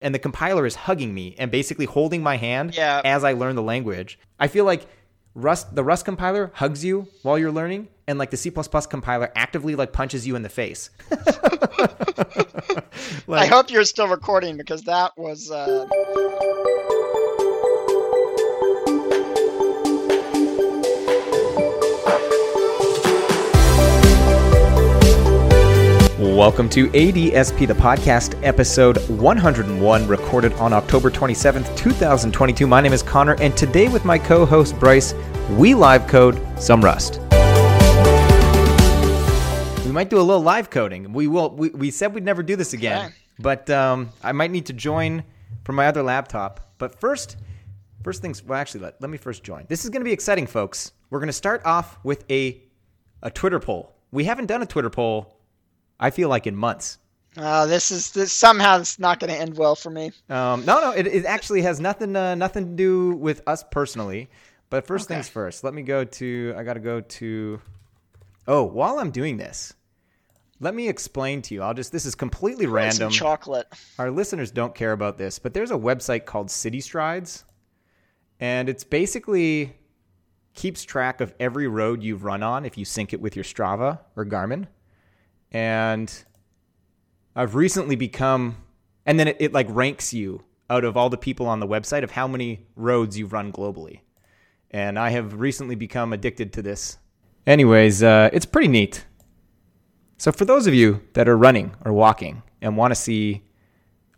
and 0.00 0.14
the 0.14 0.18
compiler 0.18 0.66
is 0.66 0.74
hugging 0.74 1.14
me 1.14 1.34
and 1.38 1.50
basically 1.50 1.86
holding 1.86 2.22
my 2.22 2.36
hand 2.36 2.74
Yeah. 2.74 3.00
as 3.04 3.24
I 3.24 3.32
learn 3.32 3.56
the 3.56 3.62
language. 3.62 4.18
I 4.38 4.48
feel 4.48 4.64
like 4.64 4.86
Rust 5.34 5.74
the 5.74 5.84
Rust 5.84 6.04
compiler 6.04 6.50
hugs 6.54 6.84
you 6.84 7.08
while 7.22 7.38
you're 7.38 7.52
learning 7.52 7.88
and 8.08 8.18
like 8.18 8.30
the 8.30 8.36
C++ 8.36 8.50
compiler 8.88 9.30
actively 9.34 9.74
like 9.74 9.92
punches 9.92 10.26
you 10.26 10.36
in 10.36 10.42
the 10.42 10.48
face. 10.48 10.90
I 13.28 13.46
hope 13.46 13.70
you're 13.70 13.84
still 13.84 14.08
recording 14.08 14.56
because 14.56 14.82
that 14.82 15.12
was. 15.16 15.50
Uh... 15.50 15.86
Welcome 26.18 26.70
to 26.70 26.88
ADSP, 26.88 27.66
the 27.68 27.74
podcast, 27.74 28.42
episode 28.42 28.96
101, 29.10 30.08
recorded 30.08 30.54
on 30.54 30.72
October 30.72 31.10
27th, 31.10 31.76
2022. 31.76 32.66
My 32.66 32.80
name 32.80 32.94
is 32.94 33.02
Conor, 33.02 33.36
and 33.38 33.54
today 33.54 33.88
with 33.88 34.06
my 34.06 34.18
co 34.18 34.46
host 34.46 34.78
Bryce, 34.80 35.12
we 35.58 35.74
live 35.74 36.06
code 36.06 36.40
some 36.58 36.80
Rust. 36.82 37.20
We 39.84 39.92
might 39.92 40.08
do 40.08 40.18
a 40.18 40.22
little 40.24 40.40
live 40.40 40.70
coding. 40.70 41.12
We 41.12 41.26
will. 41.26 41.50
We, 41.50 41.68
we 41.68 41.90
said 41.90 42.14
we'd 42.14 42.24
never 42.24 42.42
do 42.42 42.56
this 42.56 42.72
again, 42.72 43.06
Okay. 43.06 43.14
but 43.38 43.68
um, 43.68 44.08
I 44.22 44.32
might 44.32 44.50
need 44.50 44.64
to 44.66 44.72
join 44.72 45.22
from 45.64 45.74
my 45.74 45.86
other 45.86 46.02
laptop. 46.02 46.72
But 46.78 46.98
first, 46.98 47.36
first 48.02 48.22
things. 48.22 48.42
Well, 48.42 48.58
actually, 48.58 48.80
let, 48.84 49.02
let 49.02 49.10
me 49.10 49.18
first 49.18 49.44
join. 49.44 49.66
This 49.68 49.84
is 49.84 49.90
going 49.90 50.00
to 50.00 50.06
be 50.06 50.12
exciting, 50.12 50.46
folks. 50.46 50.92
We're 51.10 51.18
going 51.20 51.26
to 51.26 51.34
start 51.34 51.60
off 51.66 51.98
with 52.02 52.24
a 52.30 52.62
a 53.22 53.30
Twitter 53.30 53.60
poll. 53.60 53.92
We 54.12 54.24
haven't 54.24 54.46
done 54.46 54.62
a 54.62 54.66
Twitter 54.66 54.88
poll. 54.88 55.34
I 55.98 56.10
feel 56.10 56.28
like 56.28 56.46
in 56.46 56.56
months. 56.56 56.98
Uh, 57.36 57.66
this 57.66 57.90
is 57.90 58.12
this 58.12 58.32
somehow 58.32 58.78
it's 58.80 58.98
not 58.98 59.20
going 59.20 59.30
to 59.30 59.38
end 59.38 59.56
well 59.58 59.74
for 59.74 59.90
me. 59.90 60.10
Um, 60.30 60.64
no, 60.64 60.80
no, 60.80 60.90
it, 60.92 61.06
it 61.06 61.24
actually 61.26 61.62
has 61.62 61.78
nothing 61.80 62.16
uh, 62.16 62.34
nothing 62.34 62.64
to 62.70 62.72
do 62.74 63.10
with 63.16 63.42
us 63.46 63.62
personally. 63.70 64.30
But 64.70 64.86
first 64.86 65.06
Okay. 65.06 65.14
things 65.14 65.28
first. 65.28 65.62
Let 65.62 65.74
me 65.74 65.82
go 65.82 66.04
to. 66.04 66.54
I 66.56 66.62
got 66.62 66.74
to 66.74 66.80
go 66.80 67.00
to. 67.00 67.60
Oh, 68.48 68.62
while 68.64 68.98
I'm 68.98 69.10
doing 69.10 69.36
this, 69.36 69.74
let 70.60 70.74
me 70.74 70.88
explain 70.88 71.42
to 71.42 71.54
you. 71.54 71.62
I'll 71.62 71.74
just. 71.74 71.92
This 71.92 72.06
is 72.06 72.14
completely 72.14 72.66
random. 72.66 73.10
chocolate. 73.12 73.66
Our 73.98 74.10
listeners 74.10 74.50
don't 74.50 74.74
care 74.74 74.92
about 74.92 75.18
this, 75.18 75.38
but 75.38 75.52
there's 75.54 75.70
a 75.70 75.76
website 75.76 76.24
called 76.24 76.50
City 76.50 76.80
Strides, 76.80 77.44
and 78.40 78.68
it's 78.68 78.82
basically 78.82 79.76
keeps 80.54 80.84
track 80.84 81.20
of 81.20 81.34
every 81.38 81.68
road 81.68 82.02
you've 82.02 82.24
run 82.24 82.42
on 82.42 82.64
if 82.64 82.78
you 82.78 82.84
sync 82.86 83.12
it 83.12 83.20
with 83.20 83.36
your 83.36 83.44
Strava 83.44 83.98
or 84.16 84.24
Garmin. 84.24 84.66
And 85.52 86.12
I've 87.34 87.54
recently 87.54 87.96
become, 87.96 88.56
and 89.04 89.18
then 89.18 89.28
it, 89.28 89.36
it 89.38 89.52
like 89.52 89.66
ranks 89.70 90.12
you 90.12 90.42
out 90.68 90.84
of 90.84 90.96
all 90.96 91.10
the 91.10 91.16
people 91.16 91.46
on 91.46 91.60
the 91.60 91.66
website 91.66 92.02
of 92.02 92.12
how 92.12 92.26
many 92.26 92.66
roads 92.74 93.18
you've 93.18 93.32
run 93.32 93.52
globally. 93.52 94.00
And 94.70 94.98
I 94.98 95.10
have 95.10 95.38
recently 95.40 95.74
become 95.74 96.12
addicted 96.12 96.52
to 96.54 96.62
this. 96.62 96.98
Anyways, 97.46 98.02
uh, 98.02 98.30
it's 98.32 98.46
pretty 98.46 98.68
neat. 98.68 99.06
So 100.18 100.32
for 100.32 100.44
those 100.44 100.66
of 100.66 100.74
you 100.74 101.02
that 101.12 101.28
are 101.28 101.36
running 101.36 101.74
or 101.84 101.92
walking 101.92 102.42
and 102.60 102.76
want 102.76 102.90
to 102.90 102.96
see 102.96 103.44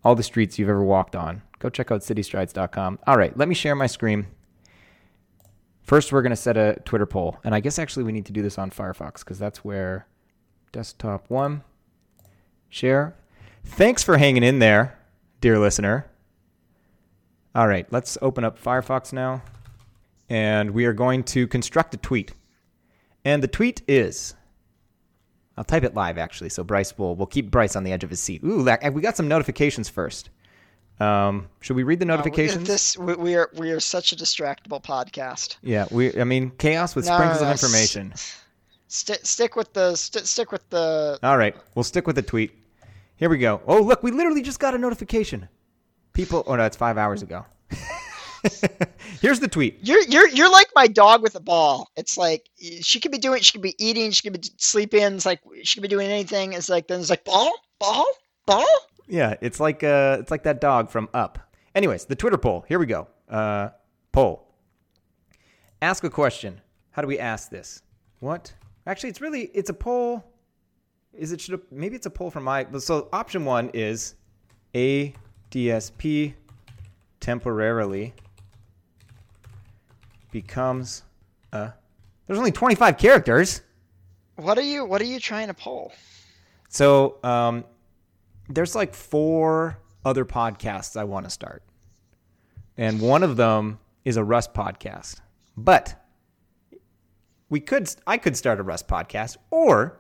all 0.05 0.15
the 0.15 0.23
streets 0.23 0.59
you've 0.59 0.69
ever 0.69 0.83
walked 0.83 1.15
on, 1.15 1.43
go 1.59 1.69
check 1.69 1.91
out 1.91 2.01
citystrides.com. 2.01 3.01
All 3.07 3.19
right, 3.19 3.37
let 3.37 3.49
me 3.49 3.55
share 3.55 3.75
my 3.75 3.87
screen. 3.87 4.29
First, 5.83 6.13
we're 6.13 6.23
going 6.23 6.31
to 6.31 6.37
set 6.37 6.57
a 6.57 6.81
Twitter 6.85 7.07
poll. 7.07 7.39
And 7.45 7.55
I 7.55 7.61
guess 7.61 7.79
actually 7.79 8.05
we 8.05 8.13
need 8.13 8.27
to 8.27 8.33
do 8.33 8.43
this 8.43 8.59
on 8.59 8.71
Firefox 8.71 9.21
because 9.21 9.39
that's 9.39 9.65
where 9.65 10.07
desktop 10.73 11.29
one, 11.31 11.63
share. 12.69 13.15
Thanks 13.65 14.03
for 14.03 14.17
hanging 14.19 14.43
in 14.43 14.59
there, 14.59 14.99
dear 15.41 15.59
listener. 15.59 16.07
All 17.55 17.67
right, 17.69 17.91
let's 17.93 18.17
open 18.23 18.45
up 18.45 18.61
Firefox 18.63 19.13
now. 19.13 19.43
And 20.31 20.73
we 20.73 20.85
are 20.85 20.93
going 20.93 21.25
to 21.25 21.47
construct 21.47 21.95
a 21.95 21.97
tweet. 21.97 22.33
And 23.25 23.43
the 23.43 23.49
tweet 23.49 23.83
is 23.89 24.35
I'll 25.57 25.65
type 25.65 25.83
it 25.85 25.95
live 25.95 26.19
actually, 26.19 26.51
so 26.51 26.63
Bryce 26.63 26.97
will 26.99 27.17
we'll 27.17 27.27
keep 27.27 27.51
Bryce 27.51 27.75
on 27.77 27.83
the 27.85 27.93
edge 27.93 28.05
of 28.05 28.11
his 28.11 28.21
seat. 28.21 28.43
Ooh, 28.45 28.63
that, 28.65 28.93
we 28.93 29.01
got 29.03 29.17
some 29.17 29.27
notifications 29.27 29.89
first. 29.89 30.31
Um, 31.01 31.49
should 31.61 31.77
we 31.77 31.83
read 31.83 31.99
the 32.01 32.05
Uh, 32.07 32.09
notifications? 32.17 32.67
this 32.69 32.97
we, 32.99 33.15
we 33.15 33.35
are 33.37 33.51
we 33.57 33.71
are 33.71 33.81
such 33.81 34.13
a 34.13 34.17
distractible 34.17 34.83
podcast. 34.83 35.57
yeah, 35.63 35.87
we. 35.91 36.19
I 36.21 36.25
mean, 36.25 36.51
chaos 36.59 36.95
with 36.95 37.07
No, 37.07 37.15
sprinkles 37.15 37.39
no, 37.41 37.45
of 37.45 37.49
no, 37.49 37.53
s- 37.53 37.61
Stick 38.89 39.21
stick 39.25 39.55
with 39.55 39.73
the 39.75 39.95
st- 39.97 40.27
stick 40.27 40.51
with 40.51 40.69
the. 40.71 41.19
All 41.23 41.37
right, 41.37 41.55
we'll 41.75 41.83
stick 41.85 42.07
with 42.07 42.17
the 42.17 42.23
tweet. 42.23 42.53
Here 43.17 43.29
we 43.29 43.39
go. 43.39 43.61
Oh, 43.67 43.81
look, 43.81 44.03
we 44.03 44.11
literally 44.11 44.43
just 44.43 44.61
got 44.61 44.75
a 44.75 44.79
notification. 44.79 45.49
People, 46.15 46.43
oh 46.47 46.57
no, 46.57 46.65
it's 46.65 46.77
five 46.77 46.97
hours 46.97 47.23
ago. 47.23 47.45
Here's 49.21 49.41
the 49.41 49.49
tweet. 49.49 49.79
You're 49.83 50.03
you're 50.03 50.29
you're 50.29 50.51
like 50.51 50.69
my 50.75 50.87
dog 50.87 51.23
with 51.23 51.35
a 51.35 51.41
ball. 51.41 51.91
It's 51.97 52.17
like 52.17 52.49
she 52.57 52.99
could 52.99 53.13
be 53.13 53.19
doing, 53.19 53.43
she 53.43 53.53
could 53.53 53.63
be 53.63 53.75
eating, 53.79 54.11
she 54.11 54.23
could 54.23 54.41
be 54.41 54.49
sleeping. 54.57 55.03
It's 55.03 55.27
like 55.27 55.41
she 55.63 55.77
could 55.77 55.83
be 55.83 55.89
doing 55.89 56.09
anything. 56.09 56.55
It's 56.55 56.69
like 56.69 56.89
then 56.89 57.01
it's 57.01 57.11
like 57.11 57.25
ball, 57.25 57.53
ball, 57.79 58.07
ball. 58.47 58.67
Yeah, 59.07 59.35
it's 59.41 59.61
like 59.61 59.83
uh, 59.83 60.19
it's 60.21 60.31
like 60.31 60.45
that 60.45 60.61
dog 60.61 60.91
from 60.91 61.09
Up. 61.13 61.39
Anyways, 61.75 62.07
the 62.07 62.17
Twitter 62.17 62.39
poll. 62.39 62.65
Here 62.69 62.79
we 62.79 62.87
go. 62.87 63.09
Uh, 63.29 63.71
poll. 64.13 64.47
Ask 65.83 66.05
a 66.05 66.11
question. 66.11 66.61
How 66.93 67.03
do 67.03 67.09
we 67.09 67.19
ask 67.19 67.51
this? 67.51 67.83
What? 68.21 68.55
Actually, 68.89 69.11
it's 69.11 69.21
really 69.21 69.43
it's 69.53 69.69
a 69.69 69.75
poll. 69.75 70.25
Is 71.13 71.31
it 71.31 71.43
should 71.43 71.61
maybe 71.71 71.95
it's 71.95 72.07
a 72.07 72.11
poll 72.11 72.31
from 72.31 72.45
my 72.45 72.65
but 72.65 72.83
so 72.83 73.11
option 73.13 73.45
one 73.45 73.69
is 73.75 74.15
a 74.75 75.13
DSP 75.51 76.33
temporarily 77.21 78.15
becomes 80.31 81.03
a. 81.53 81.73
There's 82.27 82.39
only 82.39 82.53
25 82.53 82.97
characters. 82.97 83.61
What 84.37 84.57
are 84.57 84.63
you 84.63 84.87
What 84.87 85.03
are 85.03 85.07
you 85.07 85.21
trying 85.21 85.49
to 85.49 85.55
pull? 85.55 85.93
So 86.71 87.19
um, 87.23 87.65
there's 88.49 88.75
like 88.75 88.95
four 88.95 89.79
other 90.03 90.25
podcasts 90.25 90.99
I 90.99 91.05
want 91.05 91.27
to 91.27 91.31
start, 91.31 91.63
and 92.79 93.03
one 93.03 93.23
of 93.23 93.37
them 93.37 93.81
is 94.07 94.17
a 94.17 94.25
Rust 94.25 94.55
podcast. 94.55 95.21
But 95.59 95.98
we 97.51 97.61
could, 97.61 97.93
I 98.07 98.19
could 98.19 98.37
start 98.37 98.61
a 98.61 98.63
Rust 98.63 98.89
podcast, 98.89 99.37
or 99.51 99.99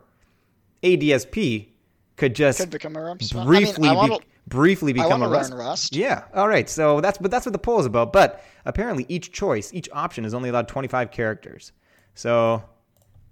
ADSP 0.82 1.68
could 2.16 2.34
just 2.34 2.58
Could 2.60 2.70
become 2.70 2.96
a 2.96 3.00
Rust. 3.02 3.32
briefly 3.46 3.88
I, 3.88 3.94
mean, 3.94 4.12
I 4.12 4.18
be- 4.18 4.24
briefly 4.48 4.92
become 4.92 5.22
a 5.22 5.28
Rust. 5.28 5.52
Rust. 5.52 5.94
Yeah. 5.96 6.24
All 6.34 6.48
right. 6.48 6.68
So 6.68 7.00
that's 7.00 7.18
but 7.18 7.30
that's 7.30 7.46
what 7.46 7.52
the 7.52 7.58
poll 7.58 7.80
is 7.80 7.86
about. 7.86 8.12
But 8.12 8.42
apparently, 8.64 9.06
each 9.08 9.32
choice, 9.32 9.72
each 9.72 9.88
option 9.92 10.24
is 10.24 10.34
only 10.34 10.48
allowed 10.48 10.68
25 10.68 11.10
characters. 11.10 11.72
So 12.14 12.62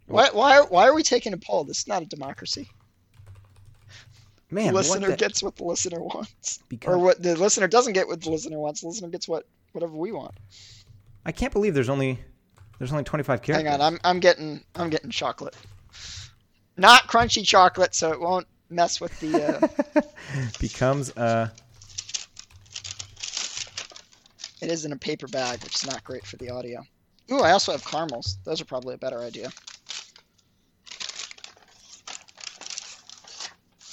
Why 0.07 0.29
why 0.33 0.61
why 0.61 0.87
are 0.87 0.95
we 0.95 1.03
taking 1.03 1.33
a 1.33 1.37
poll? 1.39 1.65
This 1.65 1.79
is 1.81 1.89
not 1.89 2.03
a 2.03 2.07
democracy. 2.07 2.69
man, 4.51 4.69
the 4.69 4.73
listener 4.75 5.09
the- 5.11 5.17
gets 5.17 5.43
what 5.43 5.57
the 5.57 5.65
listener 5.65 6.01
wants, 6.01 6.61
Because- 6.69 6.95
or 6.95 6.99
what 6.99 7.23
the 7.23 7.35
listener 7.37 7.67
doesn't 7.67 7.93
get 7.95 8.07
what 8.07 8.21
the 8.23 8.31
listener 8.31 8.59
wants. 8.59 8.81
The 8.83 8.89
listener 8.89 9.09
gets 9.09 9.27
what 9.29 9.47
whatever 9.73 9.93
we 9.97 10.13
want. 10.13 10.35
I 11.25 11.33
can't 11.33 11.53
believe 11.53 11.75
there's 11.75 11.89
only 11.89 12.21
there's 12.79 12.93
only 12.93 13.05
25 13.05 13.43
characters. 13.43 13.71
Hang 13.71 13.81
on, 13.81 13.81
I'm 13.81 13.99
I'm 14.05 14.21
getting 14.21 14.63
I'm 14.75 14.91
getting 14.91 15.11
chocolate, 15.11 15.57
not 16.77 17.09
crunchy 17.09 17.45
chocolate, 17.45 17.95
so 17.95 18.13
it 18.13 18.21
won't 18.21 18.47
mess 18.71 19.01
with 19.01 19.19
the. 19.21 19.61
Uh, 19.97 20.03
becomes 20.61 21.11
a 21.17 21.53
it 24.63 24.71
is 24.71 24.85
in 24.85 24.93
a 24.93 24.97
paper 24.97 25.29
bag, 25.29 25.63
which 25.63 25.77
is 25.77 25.87
not 25.87 26.03
great 26.05 26.27
for 26.27 26.37
the 26.37 26.51
audio. 26.51 26.85
Ooh, 27.31 27.41
I 27.41 27.53
also 27.53 27.73
have 27.73 27.85
caramels. 27.85 28.39
Those 28.45 28.61
are 28.61 28.65
probably 28.65 28.95
a 28.95 28.99
better 28.99 29.21
idea. 29.21 29.51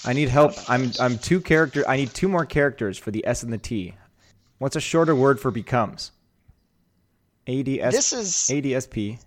I 0.06 0.14
need 0.14 0.30
help. 0.30 0.54
I'm 0.68 0.92
I'm 1.00 1.18
two 1.18 1.40
character. 1.40 1.88
I 1.88 1.98
need 1.98 2.14
two 2.14 2.28
more 2.28 2.46
characters 2.46 2.98
for 2.98 3.12
the 3.12 3.26
S 3.26 3.44
and 3.44 3.54
the 3.54 3.58
T. 3.58 3.96
What's 4.58 4.76
a 4.76 4.82
shorter 4.82 5.16
word 5.16 5.40
for 5.40 5.52
becomes? 5.52 6.12
ADS 7.48 7.94
This 7.94 8.14
is 8.14 8.30
ADSP. 8.52 9.20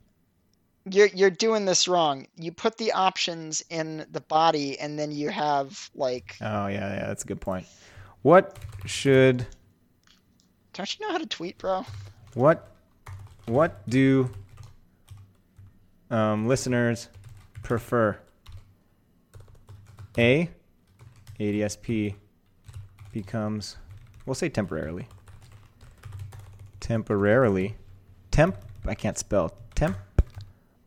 you're 0.90 1.08
you're 1.08 1.30
doing 1.30 1.64
this 1.66 1.86
wrong. 1.86 2.26
You 2.36 2.52
put 2.52 2.78
the 2.78 2.92
options 2.92 3.62
in 3.68 4.06
the 4.10 4.20
body, 4.22 4.78
and 4.78 4.98
then 4.98 5.10
you 5.10 5.28
have 5.28 5.90
like. 5.94 6.36
Oh 6.40 6.66
yeah, 6.66 6.94
yeah, 6.94 7.06
that's 7.06 7.24
a 7.24 7.26
good 7.26 7.40
point. 7.40 7.66
What 8.22 8.58
should 8.86 9.46
Don't 10.72 10.98
you 10.98 11.06
know 11.06 11.12
how 11.12 11.18
to 11.18 11.26
tweet, 11.26 11.58
bro? 11.58 11.84
what 12.34 12.70
what 13.46 13.88
do 13.88 14.30
um, 16.10 16.46
listeners 16.48 17.08
prefer? 17.62 18.18
A 20.18 20.48
ADSP 21.38 22.14
becomes 23.12 23.76
we'll 24.24 24.34
say 24.34 24.48
temporarily. 24.48 25.06
Temporarily 26.80 27.76
temp 28.36 28.54
I 28.84 28.94
can't 28.94 29.16
spell 29.16 29.54
temp 29.74 29.96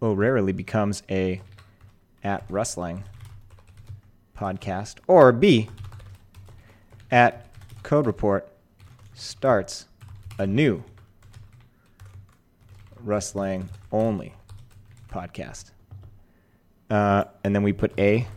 oh 0.04 0.14
rarely 0.14 0.54
becomes 0.54 1.02
a 1.10 1.42
at 2.24 2.44
rustling 2.48 3.06
podcast 4.38 4.98
or 5.08 5.32
B 5.32 5.68
at 7.10 7.48
code 7.82 8.06
report 8.06 8.48
starts 9.16 9.88
a 10.38 10.46
new 10.46 10.84
Rustling 13.04 13.68
only 13.92 14.36
podcast. 15.12 15.72
Uh, 16.88 17.24
and 17.44 17.56
then 17.56 17.64
we 17.64 17.74
put 17.74 17.98
A 17.98 18.28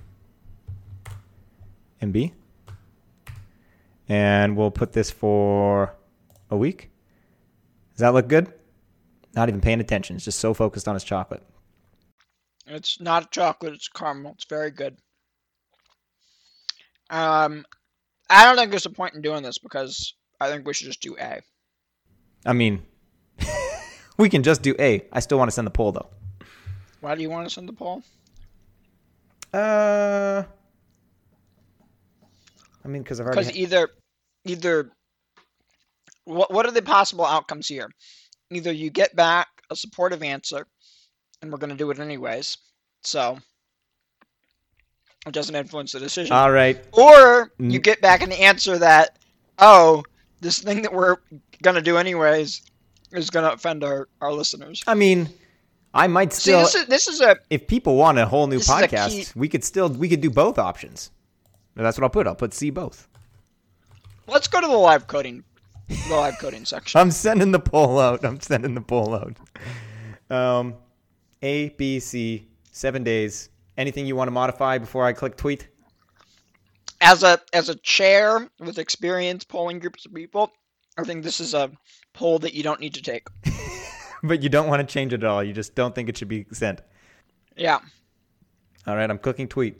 and 2.00 2.14
B. 2.14 2.32
And 4.08 4.56
we'll 4.56 4.70
put 4.70 4.92
this 4.94 5.10
for 5.10 5.96
a 6.48 6.56
week. 6.56 6.90
Does 7.92 8.00
that 8.00 8.14
look 8.14 8.28
good? 8.28 8.54
Not 9.34 9.48
even 9.48 9.60
paying 9.60 9.80
attention. 9.80 10.16
It's 10.16 10.24
just 10.24 10.38
so 10.38 10.52
focused 10.52 10.86
on 10.86 10.94
his 10.94 11.04
chocolate. 11.04 11.42
It's 12.66 13.00
not 13.00 13.30
chocolate, 13.30 13.74
it's 13.74 13.88
caramel. 13.88 14.32
It's 14.32 14.44
very 14.44 14.70
good. 14.70 14.96
Um, 17.10 17.64
I 18.30 18.44
don't 18.44 18.56
think 18.56 18.70
there's 18.70 18.86
a 18.86 18.90
point 18.90 19.14
in 19.14 19.22
doing 19.22 19.42
this 19.42 19.58
because 19.58 20.14
I 20.40 20.48
think 20.48 20.66
we 20.66 20.72
should 20.72 20.86
just 20.86 21.02
do 21.02 21.16
A. 21.18 21.40
I 22.46 22.52
mean, 22.52 22.82
we 24.16 24.28
can 24.28 24.42
just 24.42 24.62
do 24.62 24.74
A. 24.78 25.06
I 25.12 25.20
still 25.20 25.38
want 25.38 25.48
to 25.48 25.52
send 25.52 25.66
the 25.66 25.70
poll 25.70 25.92
though. 25.92 26.08
Why 27.00 27.14
do 27.14 27.22
you 27.22 27.30
want 27.30 27.48
to 27.48 27.52
send 27.52 27.68
the 27.68 27.72
poll? 27.72 28.02
Uh, 29.52 30.44
I 32.84 32.88
mean, 32.88 33.02
because 33.02 33.20
I've 33.20 33.26
already. 33.26 33.42
Because 33.42 33.56
either, 33.56 33.88
either, 34.44 34.90
what 36.24 36.52
what 36.52 36.64
are 36.64 36.70
the 36.70 36.82
possible 36.82 37.26
outcomes 37.26 37.68
here? 37.68 37.90
Either 38.56 38.72
you 38.72 38.90
get 38.90 39.14
back 39.16 39.48
a 39.70 39.76
supportive 39.76 40.22
answer, 40.22 40.66
and 41.40 41.50
we're 41.50 41.58
going 41.58 41.70
to 41.70 41.76
do 41.76 41.90
it 41.90 41.98
anyways, 41.98 42.56
so 43.02 43.38
it 45.26 45.32
doesn't 45.32 45.54
influence 45.54 45.92
the 45.92 46.00
decision. 46.00 46.32
All 46.32 46.50
right. 46.50 46.82
Or 46.92 47.52
you 47.58 47.78
get 47.78 48.00
back 48.00 48.22
an 48.22 48.32
answer 48.32 48.78
that, 48.78 49.18
oh, 49.58 50.02
this 50.40 50.58
thing 50.58 50.82
that 50.82 50.92
we're 50.92 51.16
going 51.62 51.76
to 51.76 51.82
do 51.82 51.96
anyways 51.96 52.62
is 53.12 53.30
going 53.30 53.44
to 53.46 53.52
offend 53.52 53.84
our, 53.84 54.08
our 54.20 54.32
listeners. 54.32 54.82
I 54.86 54.94
mean, 54.94 55.28
I 55.94 56.06
might 56.06 56.32
See, 56.32 56.50
still. 56.52 56.60
this 56.60 56.74
is 56.74 56.86
this 56.86 57.08
is 57.08 57.20
a 57.20 57.36
if 57.50 57.66
people 57.66 57.96
want 57.96 58.18
a 58.18 58.26
whole 58.26 58.46
new 58.46 58.56
a 58.56 58.60
key- 58.60 58.66
podcast, 58.66 59.36
we 59.36 59.48
could 59.48 59.62
still 59.62 59.88
we 59.88 60.08
could 60.08 60.20
do 60.20 60.30
both 60.30 60.58
options. 60.58 61.10
That's 61.76 61.96
what 61.98 62.04
I'll 62.04 62.10
put. 62.10 62.26
I'll 62.26 62.34
put 62.34 62.52
C 62.54 62.70
both. 62.70 63.08
let's 64.26 64.48
go 64.48 64.60
to 64.60 64.66
the 64.66 64.72
live 64.76 65.06
coding, 65.06 65.44
live 66.10 66.38
coding 66.38 66.64
section. 66.64 67.00
I'm 67.00 67.10
sending 67.10 67.52
the 67.52 67.60
poll 67.60 67.98
out. 67.98 68.24
I'm 68.24 68.40
sending 68.40 68.74
the 68.74 68.80
poll 68.80 69.14
out. 69.14 69.36
Um, 70.30 70.74
A, 71.42 71.70
B, 71.70 72.00
C, 72.00 72.48
seven 72.70 73.04
days. 73.04 73.50
Anything 73.76 74.06
you 74.06 74.16
want 74.16 74.28
to 74.28 74.32
modify 74.32 74.78
before 74.78 75.04
I 75.04 75.12
click 75.12 75.36
tweet? 75.36 75.68
As 77.00 77.22
a 77.22 77.40
as 77.52 77.68
a 77.68 77.74
chair 77.76 78.48
with 78.60 78.78
experience 78.78 79.44
polling 79.44 79.78
groups 79.78 80.06
of 80.06 80.14
people, 80.14 80.52
I 80.96 81.04
think 81.04 81.24
this 81.24 81.40
is 81.40 81.54
a 81.54 81.70
poll 82.12 82.38
that 82.40 82.54
you 82.54 82.62
don't 82.62 82.80
need 82.80 82.94
to 82.94 83.02
take. 83.02 83.26
But 84.22 84.42
you 84.42 84.48
don't 84.48 84.68
want 84.68 84.86
to 84.86 84.92
change 84.92 85.12
it 85.12 85.24
at 85.24 85.28
all. 85.28 85.42
You 85.42 85.52
just 85.52 85.74
don't 85.74 85.94
think 85.94 86.08
it 86.08 86.16
should 86.16 86.28
be 86.28 86.46
sent. 86.52 86.80
Yeah. 87.56 87.80
All 88.86 88.96
right, 88.96 89.10
I'm 89.10 89.18
clicking 89.18 89.48
tweet. 89.48 89.76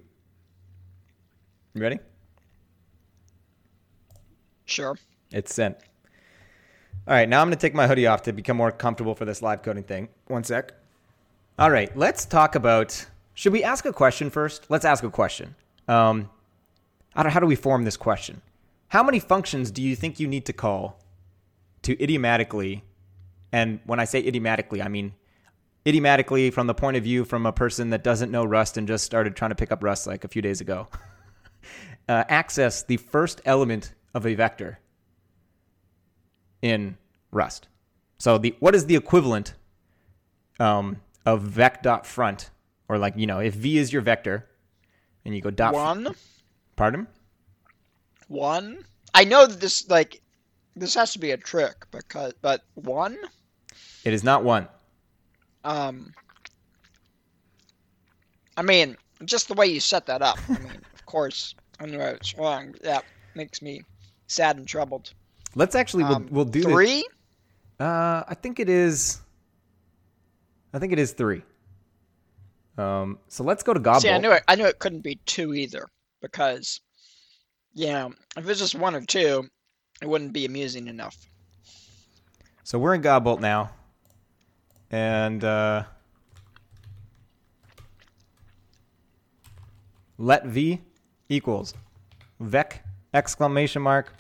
You 1.75 1.81
ready? 1.83 1.99
Sure. 4.65 4.97
It's 5.31 5.55
sent. 5.55 5.77
All 7.05 7.15
right, 7.15 7.29
now 7.29 7.41
I'm 7.41 7.49
going 7.49 7.59
to 7.59 7.61
take 7.61 7.75
my 7.75 7.89
hoodie 7.89 8.07
off 8.07 8.23
to 8.23 8.33
become 8.33 8.57
more 8.57 8.71
comfortable 8.71 9.17
for 9.17 9.25
this 9.25 9.43
live 9.43 9.63
coding 9.63 9.83
thing. 9.83 10.09
One 10.29 10.45
sec. 10.45 10.73
All 11.59 11.69
right, 11.69 11.95
let's 11.97 12.25
talk 12.25 12.55
about. 12.55 13.07
Should 13.35 13.53
we 13.53 13.65
ask 13.65 13.85
a 13.85 13.93
question 13.93 14.31
first? 14.31 14.67
Let's 14.69 14.85
ask 14.85 15.03
a 15.03 15.11
question. 15.11 15.57
Um, 15.89 16.31
how 17.15 17.41
do 17.41 17.47
we 17.47 17.57
form 17.57 17.85
this 17.85 17.97
question? 17.97 18.41
How 18.87 19.03
many 19.03 19.19
functions 19.19 19.73
do 19.73 19.83
you 19.83 19.97
think 19.97 20.21
you 20.21 20.29
need 20.29 20.47
to 20.47 20.53
call 20.53 21.01
to 21.83 22.01
idiomatically? 22.01 22.85
And 23.51 23.81
when 23.85 23.99
I 23.99 24.05
say 24.05 24.21
idiomatically, 24.21 24.81
I 24.81 24.87
mean 24.87 25.15
idiomatically 25.85 26.51
from 26.51 26.69
the 26.69 26.75
point 26.75 26.97
of 26.97 27.03
view 27.03 27.25
from 27.25 27.47
a 27.47 27.53
person 27.53 27.91
that 27.91 28.05
doesn't 28.05 28.31
know 28.31 28.45
Rust 28.45 28.77
and 28.77 28.87
just 28.87 29.05
started 29.05 29.35
trying 29.35 29.51
to 29.51 29.57
pick 29.57 29.73
up 29.73 29.83
Rust 29.83 30.07
like 30.07 30.23
a 30.23 30.29
few 30.29 30.41
days 30.41 30.61
ago. 30.61 30.87
uh, 32.09 32.23
access 32.29 32.85
the 32.85 32.99
first 32.99 33.41
element 33.45 33.93
of 34.15 34.25
a 34.25 34.35
vector 34.35 34.79
in 36.63 36.97
Rust. 37.31 37.69
So 38.19 38.39
the 38.39 38.55
what 38.61 38.75
is 38.75 38.87
the 38.87 38.97
equivalent 38.97 39.55
um, 40.61 41.01
of 41.27 41.43
vec 41.43 41.83
dot 41.83 42.07
front, 42.07 42.51
or 42.89 42.97
like 42.97 43.15
you 43.17 43.27
know, 43.27 43.41
if 43.41 43.55
v 43.55 43.79
is 43.79 43.93
your 43.93 44.03
vector, 44.03 44.49
and 45.25 45.35
you 45.35 45.43
go 45.43 45.51
dot. 45.51 45.75
One. 45.75 46.15
pardon? 46.77 47.09
One. 48.29 48.85
I 49.15 49.25
know 49.25 49.47
that 49.47 49.61
this 49.61 49.89
like 49.89 50.23
this 50.77 50.95
has 50.95 51.13
to 51.13 51.19
be 51.19 51.33
a 51.33 51.37
trick 51.37 51.87
because 51.91 52.33
but 52.41 52.63
one. 52.75 53.19
It 54.05 54.13
is 54.15 54.25
not 54.25 54.45
one. 54.45 54.69
Um. 55.65 56.15
I 58.57 58.63
mean, 58.63 58.97
just 59.25 59.49
the 59.49 59.55
way 59.55 59.67
you 59.67 59.81
set 59.81 60.07
that 60.07 60.23
up. 60.23 60.39
I 60.49 60.59
mean, 60.59 60.81
of 60.95 61.07
course, 61.07 61.55
I 61.81 61.87
know 61.87 62.01
it's 62.01 62.37
wrong. 62.37 62.75
That 62.83 63.05
makes 63.35 63.63
me 63.63 63.83
sad 64.27 64.57
and 64.57 64.67
troubled. 64.67 65.13
Let's 65.55 65.75
actually 65.75 66.05
we'll, 66.05 66.17
Um, 66.17 66.29
we'll 66.31 66.45
do 66.45 66.63
this. 66.63 66.73
three. 66.73 67.05
Uh, 67.79 68.23
I 68.27 68.35
think 68.35 68.61
it 68.61 68.69
is. 68.69 69.21
I 70.73 70.79
think 70.79 70.93
it 70.93 70.99
is 70.99 71.13
three. 71.13 71.43
Um, 72.79 73.19
so 73.29 73.45
let's 73.45 73.63
go 73.63 73.75
to 73.75 73.81
Godbolt. 73.81 74.01
See, 74.01 74.11
I 74.11 74.19
knew 74.19 74.33
it. 74.33 74.43
I 74.49 74.55
knew 74.55 74.65
it 74.65 74.79
couldn't 74.79 75.03
be 75.03 75.17
two 75.27 75.53
either 75.55 75.87
because, 76.23 76.81
you 77.75 77.89
know, 77.89 78.15
if 78.37 78.49
it's 78.49 78.59
just 78.59 78.75
one 78.75 78.95
or 78.95 79.03
two, 79.03 79.47
it 80.01 80.09
wouldn't 80.09 80.33
be 80.33 80.47
amusing 80.47 80.89
enough. 80.89 81.17
So 82.65 82.79
we're 82.79 82.95
in 82.95 83.03
Godbolt 83.03 83.41
now. 83.41 83.71
And 84.91 85.43
uh, 85.45 85.85
let 90.19 90.47
v 90.47 90.81
equals 91.29 91.75
vec 92.41 92.85
exclamation 93.15 93.83
mark 93.83 94.13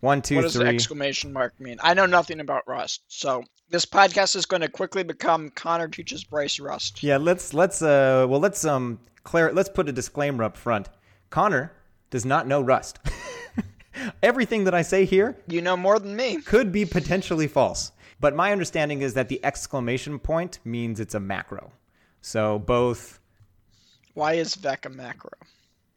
one 0.00 0.22
two 0.22 0.36
what 0.36 0.42
does 0.42 0.54
three. 0.56 0.66
exclamation 0.68 1.32
mark 1.32 1.58
mean? 1.60 1.78
I 1.82 1.94
know 1.94 2.06
nothing 2.06 2.40
about 2.40 2.66
Rust, 2.66 3.02
so 3.08 3.44
this 3.68 3.84
podcast 3.84 4.34
is 4.36 4.46
going 4.46 4.62
to 4.62 4.68
quickly 4.68 5.02
become 5.02 5.50
Conor 5.50 5.88
teaches 5.88 6.24
Bryce 6.24 6.58
Rust. 6.58 7.02
yeah, 7.02 7.16
let's 7.18 7.52
let's 7.54 7.82
uh 7.82 8.26
well 8.28 8.40
let's 8.40 8.64
um 8.64 8.98
clar- 9.24 9.52
let's 9.52 9.68
put 9.68 9.88
a 9.88 9.92
disclaimer 9.92 10.44
up 10.44 10.56
front. 10.56 10.88
Conor 11.30 11.72
does 12.10 12.24
not 12.24 12.46
know 12.48 12.60
Rust. 12.60 12.98
Everything 14.22 14.64
that 14.64 14.74
I 14.74 14.82
say 14.82 15.04
here 15.04 15.36
You 15.46 15.60
know 15.60 15.76
more 15.76 15.98
than 15.98 16.16
me. 16.16 16.40
could 16.42 16.72
be 16.72 16.84
potentially 16.86 17.46
false. 17.48 17.92
But 18.20 18.34
my 18.36 18.52
understanding 18.52 19.00
is 19.02 19.14
that 19.14 19.28
the 19.28 19.42
exclamation 19.44 20.18
point 20.18 20.58
means 20.64 21.00
it's 21.00 21.14
a 21.14 21.20
macro. 21.20 21.72
So 22.20 22.58
both 22.58 23.18
Why 24.14 24.34
is 24.34 24.54
Vec 24.54 24.86
a 24.86 24.90
macro? 24.90 25.30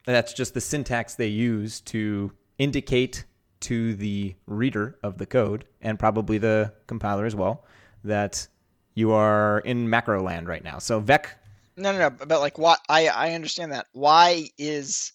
that's 0.05 0.33
just 0.33 0.53
the 0.53 0.59
syntax 0.61 1.15
they 1.15 1.27
use 1.27 1.79
to 1.81 2.31
indicate 2.57 3.23
to 3.63 3.95
the 3.95 4.35
reader 4.47 4.97
of 5.03 5.17
the 5.17 5.25
code 5.25 5.65
and 5.81 5.97
probably 5.97 6.37
the 6.37 6.73
compiler 6.87 7.25
as 7.25 7.35
well 7.35 7.65
that 8.03 8.47
you 8.95 9.11
are 9.11 9.59
in 9.59 9.89
macro 9.89 10.21
land 10.21 10.47
right 10.47 10.63
now. 10.63 10.77
So 10.79 10.99
vec 10.99 11.37
No, 11.77 11.91
no, 11.91 11.97
no. 11.97 12.09
But 12.09 12.39
like, 12.39 12.57
what? 12.57 12.79
I 12.89 13.07
I 13.07 13.31
understand 13.33 13.71
that. 13.71 13.87
Why 13.93 14.49
is 14.57 15.13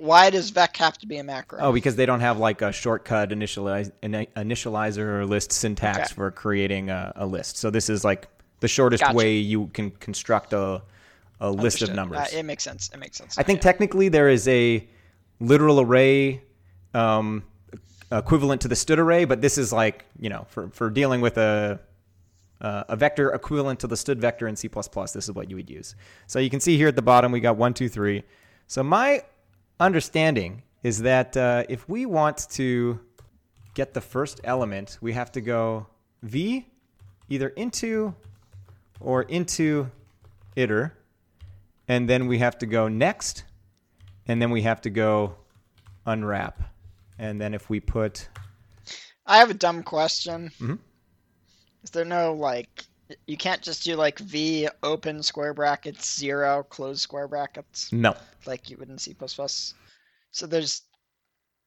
why 0.00 0.30
does 0.30 0.48
Vec 0.50 0.74
have 0.78 0.96
to 0.98 1.06
be 1.06 1.18
a 1.18 1.24
macro? 1.24 1.58
oh 1.60 1.72
because 1.72 1.96
they 1.96 2.06
don't 2.06 2.20
have 2.20 2.38
like 2.38 2.62
a 2.62 2.72
shortcut 2.72 3.28
initialize, 3.30 3.92
initializer 4.02 4.98
or 5.20 5.26
list 5.26 5.52
syntax 5.52 5.98
Okay. 5.98 6.14
for 6.14 6.30
creating 6.30 6.88
a, 6.88 7.12
a 7.16 7.26
list. 7.26 7.58
So 7.58 7.68
this 7.70 7.90
is 7.90 8.02
like 8.04 8.26
the 8.60 8.68
shortest 8.68 9.02
Gotcha. 9.02 9.16
way 9.16 9.36
you 9.36 9.66
can 9.74 9.90
construct 9.90 10.52
a 10.54 10.82
a 11.40 11.50
list 11.50 11.82
of 11.82 11.92
numbers. 11.92 12.20
Uh, 12.20 12.38
it 12.38 12.44
makes 12.44 12.62
sense. 12.62 12.88
It 12.94 12.98
makes 12.98 13.18
sense. 13.18 13.36
I 13.36 13.42
think 13.42 13.60
technically 13.60 14.08
there 14.08 14.28
is 14.28 14.46
a 14.46 14.86
literal 15.42 15.80
array 15.80 16.42
um, 16.94 17.44
equivalent 18.10 18.60
to 18.62 18.68
the 18.68 18.74
std 18.74 18.98
array, 18.98 19.24
but 19.24 19.40
this 19.40 19.58
is 19.58 19.72
like 19.72 20.04
you 20.18 20.30
know 20.30 20.46
for 20.48 20.68
for 20.70 20.90
dealing 20.90 21.20
with 21.20 21.38
a 21.38 21.80
uh, 22.60 22.84
a 22.88 22.96
vector 22.96 23.32
equivalent 23.32 23.80
to 23.80 23.86
the 23.86 23.96
std 23.96 24.18
vector 24.18 24.46
in 24.46 24.54
C++. 24.56 24.68
This 24.68 25.16
is 25.16 25.32
what 25.32 25.50
you 25.50 25.56
would 25.56 25.68
use. 25.68 25.96
So 26.26 26.38
you 26.38 26.48
can 26.48 26.60
see 26.60 26.76
here 26.76 26.88
at 26.88 26.96
the 26.96 27.02
bottom 27.02 27.32
we 27.32 27.40
got 27.40 27.56
one, 27.56 27.74
two, 27.74 27.88
three. 27.88 28.22
So 28.68 28.82
my 28.82 29.24
understanding 29.80 30.62
is 30.82 31.02
that 31.02 31.36
uh, 31.36 31.64
if 31.68 31.88
we 31.88 32.06
want 32.06 32.48
to 32.50 33.00
get 33.74 33.94
the 33.94 34.00
first 34.00 34.40
element, 34.44 34.98
we 35.00 35.12
have 35.12 35.32
to 35.32 35.40
go 35.40 35.86
v 36.22 36.66
either 37.28 37.48
into 37.48 38.14
or 39.00 39.22
into 39.22 39.90
iter, 40.56 40.92
and 41.88 42.08
then 42.08 42.26
we 42.26 42.38
have 42.38 42.58
to 42.58 42.66
go 42.66 42.88
next, 42.88 43.44
and 44.26 44.40
then 44.40 44.50
we 44.50 44.62
have 44.62 44.80
to 44.82 44.90
go 44.90 45.34
unwrap. 46.06 46.62
And 47.18 47.40
then 47.40 47.54
if 47.54 47.68
we 47.70 47.80
put 47.80 48.28
I 49.26 49.38
have 49.38 49.50
a 49.50 49.54
dumb 49.54 49.82
question. 49.82 50.50
Mhm. 50.58 50.78
Is 51.84 51.90
there 51.90 52.04
no 52.04 52.32
like 52.34 52.84
you 53.26 53.36
can't 53.36 53.60
just 53.62 53.84
do 53.84 53.94
like 53.96 54.18
v 54.18 54.68
open 54.82 55.22
square 55.22 55.52
brackets 55.54 56.18
zero 56.18 56.62
close 56.62 57.00
square 57.02 57.28
brackets 57.28 57.92
no, 57.92 58.16
like 58.46 58.70
you 58.70 58.76
would 58.78 58.88
in 58.88 58.98
C++? 58.98 59.12
Plus 59.14 59.74
So 60.30 60.46
there's 60.46 60.82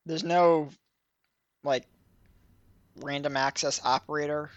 there's 0.06 0.24
no 0.24 0.70
like 1.64 1.86
random 2.98 3.36
access 3.38 3.80
operator 3.84 4.50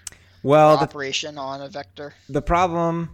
Well, 0.42 0.76
the, 0.76 0.84
operation 0.84 1.36
on 1.38 1.60
a 1.60 1.68
vector. 1.68 2.14
the 2.28 2.42
problem 2.42 3.10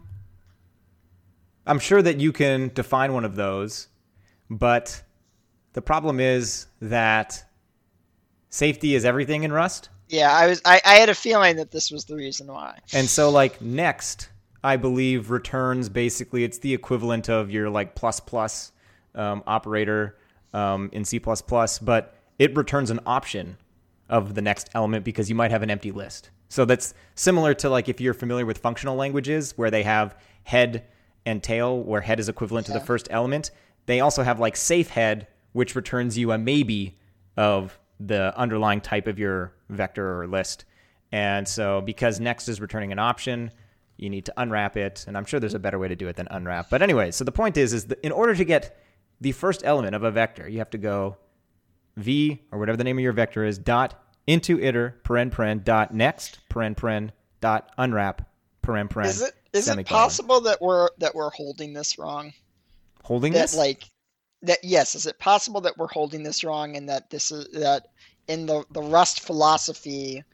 I'm 1.67 1.79
sure 1.79 2.03
that 2.03 2.21
you 2.21 2.33
can 2.33 2.71
define 2.75 3.15
one 3.15 3.25
of 3.25 3.37
those, 3.37 3.89
but 4.51 5.03
the 5.73 5.83
problem 5.83 6.21
is 6.21 6.67
that 6.81 7.45
safety 8.51 8.95
is 8.95 9.05
everything 9.05 9.43
in 9.43 9.53
Rust. 9.53 9.89
Yeah, 10.09 10.33
I 10.33 10.47
was 10.47 10.61
I, 10.65 10.81
I 10.85 10.95
had 10.97 11.09
a 11.09 11.15
feeling 11.15 11.57
that 11.57 11.71
this 11.71 11.91
was 11.91 12.05
the 12.05 12.15
reason 12.15 12.47
why. 12.47 12.79
And 12.93 13.09
so 13.09 13.31
like 13.31 13.61
next, 13.61 14.29
I 14.63 14.77
believe 14.77 15.31
returns 15.31 15.89
basically 15.89 16.45
it's 16.45 16.59
the 16.59 16.73
equivalent 16.73 17.29
of 17.29 17.51
your 17.51 17.71
like 17.71 17.95
plus 17.95 18.21
plus 18.21 18.73
um, 19.15 19.43
operator 19.47 20.17
um, 20.53 20.89
in 20.93 21.05
C++, 21.05 21.19
but 21.19 22.15
it 22.39 22.57
returns 22.57 22.91
an 22.91 23.01
option 23.07 23.57
of 24.09 24.35
the 24.35 24.43
next 24.43 24.71
element 24.75 25.05
because 25.05 25.29
you 25.29 25.35
might 25.35 25.51
have 25.51 25.63
an 25.63 25.71
empty 25.71 25.91
list. 25.91 26.31
So 26.49 26.65
that's 26.65 26.95
similar 27.15 27.55
to 27.55 27.69
like 27.69 27.89
if 27.89 28.01
you're 28.01 28.15
familiar 28.15 28.47
with 28.47 28.59
functional 28.59 28.97
languages 28.97 29.53
where 29.57 29.71
they 29.71 29.83
have 29.83 30.17
head 30.45 30.85
and 31.27 31.43
tail, 31.43 31.83
where 31.83 32.01
head 32.01 32.21
is 32.21 32.29
equivalent 32.29 32.67
to 32.67 32.73
the 32.73 32.81
first 32.81 33.09
element. 33.11 33.51
They 33.87 34.01
also 34.01 34.23
have 34.23 34.41
like 34.41 34.57
safe 34.57 34.89
head, 34.89 35.27
which 35.53 35.75
returns 35.75 36.17
you 36.17 36.33
a 36.33 36.39
maybe 36.39 36.99
of 37.37 37.79
the 38.01 38.37
underlying 38.37 38.81
type 38.81 39.07
of 39.07 39.19
your 39.19 39.55
vector 39.69 40.21
or 40.21 40.27
list. 40.27 40.65
And 41.13 41.47
so 41.47 41.81
because 41.81 42.21
next 42.21 42.49
is 42.49 42.61
returning 42.61 42.93
an 42.93 42.99
option, 42.99 43.51
you 43.97 44.11
need 44.11 44.25
to 44.27 44.35
unwrap 44.37 44.77
it. 44.77 45.05
And 45.07 45.17
I'm 45.17 45.25
sure 45.25 45.39
there's 45.39 45.55
a 45.55 45.61
better 45.61 45.79
way 45.79 45.89
to 45.89 45.97
do 45.97 46.09
it 46.09 46.17
than 46.17 46.27
unwrap. 46.31 46.71
But 46.71 46.83
anyway, 46.83 47.11
so 47.11 47.25
the 47.25 47.33
point 47.33 47.57
is, 47.57 47.73
is 47.73 47.87
in 48.03 48.13
order 48.13 48.35
to 48.35 48.45
get 48.45 48.81
the 49.21 49.33
first 49.33 49.63
element 49.65 49.95
of 49.95 50.03
a 50.03 50.11
vector, 50.11 50.49
you 50.49 50.59
have 50.59 50.71
to 50.71 50.79
go 50.79 51.17
v 51.97 52.43
or 52.51 52.59
whatever 52.59 52.77
the 52.77 52.85
name 52.85 52.99
of 52.99 53.03
your 53.03 53.13
vector 53.13 53.45
is 53.45 53.57
dot 53.57 54.03
into 54.27 54.61
iter 54.61 55.01
paren 55.05 55.31
paren 55.31 55.63
dot 55.63 55.95
next 55.95 56.41
paren 56.51 56.75
paren 56.75 57.11
dot 57.41 57.71
unwrap 57.79 58.29
paren 58.63 58.89
paren. 58.89 59.07
Is 59.07 59.23
it 59.23 59.35
is 59.53 59.69
it 59.69 59.87
possible 59.87 60.41
that 60.41 60.61
we're 60.61 60.89
that 60.99 61.15
we're 61.15 61.31
holding 61.31 61.73
this 61.73 61.99
wrong? 61.99 62.33
Holding 63.05 63.33
that 63.33 63.43
this? 63.43 63.57
like 63.57 63.85
that 64.43 64.59
yes 64.63 64.95
is 64.95 65.07
it 65.07 65.19
possible 65.19 65.61
that 65.61 65.79
we're 65.79 65.87
holding 65.87 66.23
this 66.23 66.43
wrong 66.43 66.77
and 66.77 66.89
that 66.89 67.09
this 67.11 67.31
is 67.31 67.47
that 67.53 67.87
in 68.29 68.47
the 68.47 68.65
the 68.73 68.83
rust 68.83 69.21
philosophy 69.21 70.25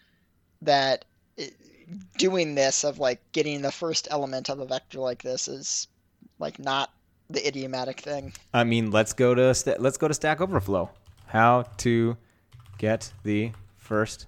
that 0.63 1.05
it, 1.37 1.55
doing 2.17 2.55
this 2.55 2.85
of 2.85 2.99
like 2.99 3.21
getting 3.33 3.61
the 3.61 3.73
first 3.73 4.09
element 4.11 4.49
of 4.49 4.61
a 4.61 4.67
vector 4.67 4.99
like 4.99 5.23
this 5.23 5.49
is 5.49 5.89
like 6.39 6.59
not 6.59 6.91
the 7.29 7.47
idiomatic 7.47 8.01
thing 8.01 8.33
I 8.53 8.65
mean, 8.65 8.91
let's 8.91 9.13
go 9.13 9.35
to 9.35 9.55
sta 9.55 9.77
let's 9.79 9.97
go 9.97 10.09
to 10.09 10.15
Stack 10.15 10.41
Overflow. 10.41 10.91
How 11.27 11.63
to 11.79 12.17
get 12.79 13.13
the 13.23 13.53
first 13.77 14.27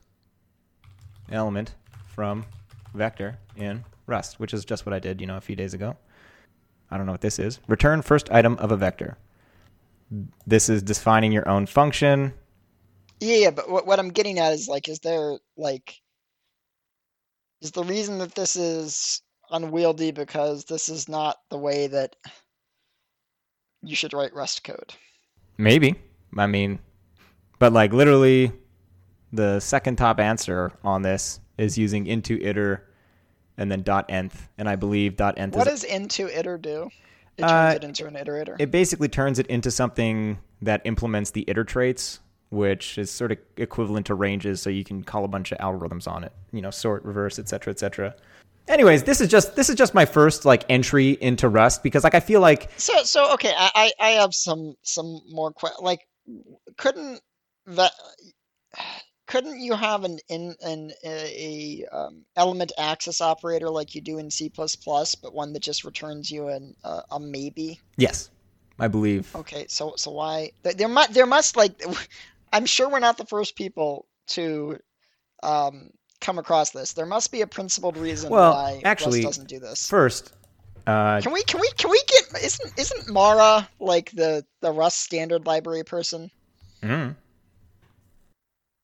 element 1.30 1.74
from 2.06 2.44
vector 2.94 3.38
in 3.56 3.84
Rust, 4.06 4.38
which 4.38 4.54
is 4.54 4.64
just 4.64 4.86
what 4.86 4.92
I 4.92 4.98
did, 4.98 5.20
you 5.20 5.26
know, 5.26 5.36
a 5.36 5.40
few 5.40 5.56
days 5.56 5.74
ago. 5.74 5.96
I 6.92 6.96
don't 6.96 7.06
know 7.06 7.12
what 7.12 7.22
this 7.22 7.38
is. 7.38 7.58
Return 7.68 8.02
first 8.02 8.30
item 8.30 8.56
of 8.58 8.70
a 8.70 8.76
vector. 8.76 9.16
This 10.46 10.68
is 10.68 10.82
defining 10.82 11.32
your 11.32 11.48
own 11.48 11.66
function. 11.66 12.34
yeah 13.20 13.36
yeah 13.36 13.50
but 13.50 13.70
what, 13.70 13.86
what 13.86 13.98
i'm 13.98 14.10
getting 14.10 14.38
at 14.38 14.52
is 14.52 14.68
like 14.68 14.88
is 14.88 14.98
there 15.00 15.38
like 15.56 16.00
is 17.62 17.70
the 17.70 17.84
reason 17.84 18.18
that 18.18 18.34
this 18.34 18.56
is 18.56 19.22
unwieldy 19.52 20.10
because 20.10 20.64
this 20.64 20.88
is 20.88 21.08
not 21.08 21.36
the 21.50 21.56
way 21.58 21.86
that 21.86 22.16
you 23.82 23.94
should 23.96 24.12
write 24.12 24.34
rust 24.34 24.64
code 24.64 24.92
Maybe. 25.58 25.94
I 26.36 26.46
mean, 26.46 26.78
but 27.58 27.72
like 27.72 27.92
literally, 27.92 28.52
the 29.32 29.60
second 29.60 29.96
top 29.96 30.18
answer 30.18 30.72
on 30.82 31.02
this 31.02 31.40
is 31.58 31.76
using 31.78 32.06
into 32.06 32.40
iter 32.44 32.88
and 33.58 33.70
then 33.70 33.82
dot 33.82 34.06
nth, 34.10 34.48
and 34.58 34.68
I 34.68 34.76
believe 34.76 35.16
dot 35.16 35.38
nth 35.38 35.54
What 35.56 35.66
is 35.68 35.82
does 35.82 35.84
into 35.84 36.28
iter 36.36 36.58
do? 36.58 36.90
It 37.38 37.42
turns 37.42 37.52
Uh, 37.52 37.72
it 37.76 37.84
into 37.84 38.06
an 38.06 38.14
iterator. 38.14 38.56
it 38.60 38.70
basically 38.70 39.08
turns 39.08 39.38
it 39.38 39.46
into 39.46 39.70
something 39.70 40.38
that 40.60 40.82
implements 40.84 41.30
the 41.30 41.44
iter 41.48 41.64
traits, 41.64 42.20
which 42.50 42.98
is 42.98 43.10
sort 43.10 43.32
of 43.32 43.38
equivalent 43.56 44.06
to 44.06 44.14
ranges, 44.14 44.60
so 44.60 44.68
you 44.70 44.84
can 44.84 45.02
call 45.02 45.24
a 45.24 45.28
bunch 45.28 45.50
of 45.52 45.58
algorithms 45.58 46.06
on 46.06 46.24
it, 46.24 46.32
you 46.52 46.60
know, 46.60 46.70
sort, 46.70 47.04
reverse, 47.04 47.38
etc., 47.38 47.70
etc. 47.72 48.14
Anyways, 48.68 49.02
this 49.04 49.20
is 49.20 49.28
just 49.28 49.56
this 49.56 49.68
is 49.70 49.74
just 49.74 49.92
my 49.94 50.04
first 50.04 50.44
like 50.44 50.64
entry 50.68 51.16
into 51.20 51.48
Rust 51.48 51.82
because 51.82 52.04
like 52.04 52.14
I 52.14 52.20
feel 52.20 52.40
like 52.40 52.70
so 52.76 53.02
so 53.02 53.32
okay, 53.34 53.52
I 53.56 53.70
I, 53.74 54.08
I 54.08 54.10
have 54.20 54.34
some 54.34 54.74
some 54.82 55.20
more 55.30 55.52
que- 55.52 55.70
like 55.80 56.00
couldn't 56.76 57.20
that 57.66 57.92
couldn't 59.32 59.58
you 59.58 59.72
have 59.72 60.04
an 60.04 60.18
in 60.28 60.54
an 60.60 60.92
a, 61.02 61.86
a 61.88 61.96
um, 61.96 62.22
element 62.36 62.70
access 62.76 63.22
operator 63.22 63.70
like 63.70 63.94
you 63.94 64.02
do 64.02 64.18
in 64.18 64.30
C++, 64.30 64.52
but 64.54 65.32
one 65.32 65.54
that 65.54 65.62
just 65.62 65.84
returns 65.84 66.30
you 66.30 66.48
an 66.48 66.74
uh, 66.84 67.00
a 67.10 67.18
maybe? 67.18 67.80
yes, 67.96 68.28
I 68.78 68.88
believe 68.88 69.34
Okay, 69.34 69.64
so 69.70 69.94
so 69.96 70.10
why 70.10 70.50
there 70.62 70.86
must 70.86 71.14
there 71.14 71.24
must 71.24 71.56
like 71.56 71.82
I'm 72.52 72.66
sure 72.66 72.90
we're 72.90 72.98
not 73.00 73.16
the 73.16 73.24
first 73.24 73.56
people 73.56 74.06
to 74.28 74.76
um, 75.42 75.88
come 76.20 76.38
across 76.38 76.70
this. 76.70 76.92
There 76.92 77.06
must 77.06 77.32
be 77.32 77.40
a 77.40 77.46
principled 77.46 77.96
reason 77.96 78.30
Well, 78.30 78.52
why 78.52 78.82
actually, 78.84 79.20
Rust 79.24 79.38
doesn't 79.38 79.48
do 79.48 79.60
this. 79.60 79.88
first. 79.88 80.34
Uh, 80.86 81.22
Can 81.22 81.32
we 81.32 81.42
can 81.44 81.58
we 81.58 81.70
can 81.78 81.90
we 81.90 82.02
get 82.06 82.44
isn't 82.44 82.78
isn't 82.78 83.08
Mara 83.08 83.66
like 83.80 84.10
the 84.10 84.44
the 84.60 84.72
Rust 84.72 85.00
standard 85.00 85.46
library 85.46 85.84
person? 85.84 86.30
mm. 86.82 87.14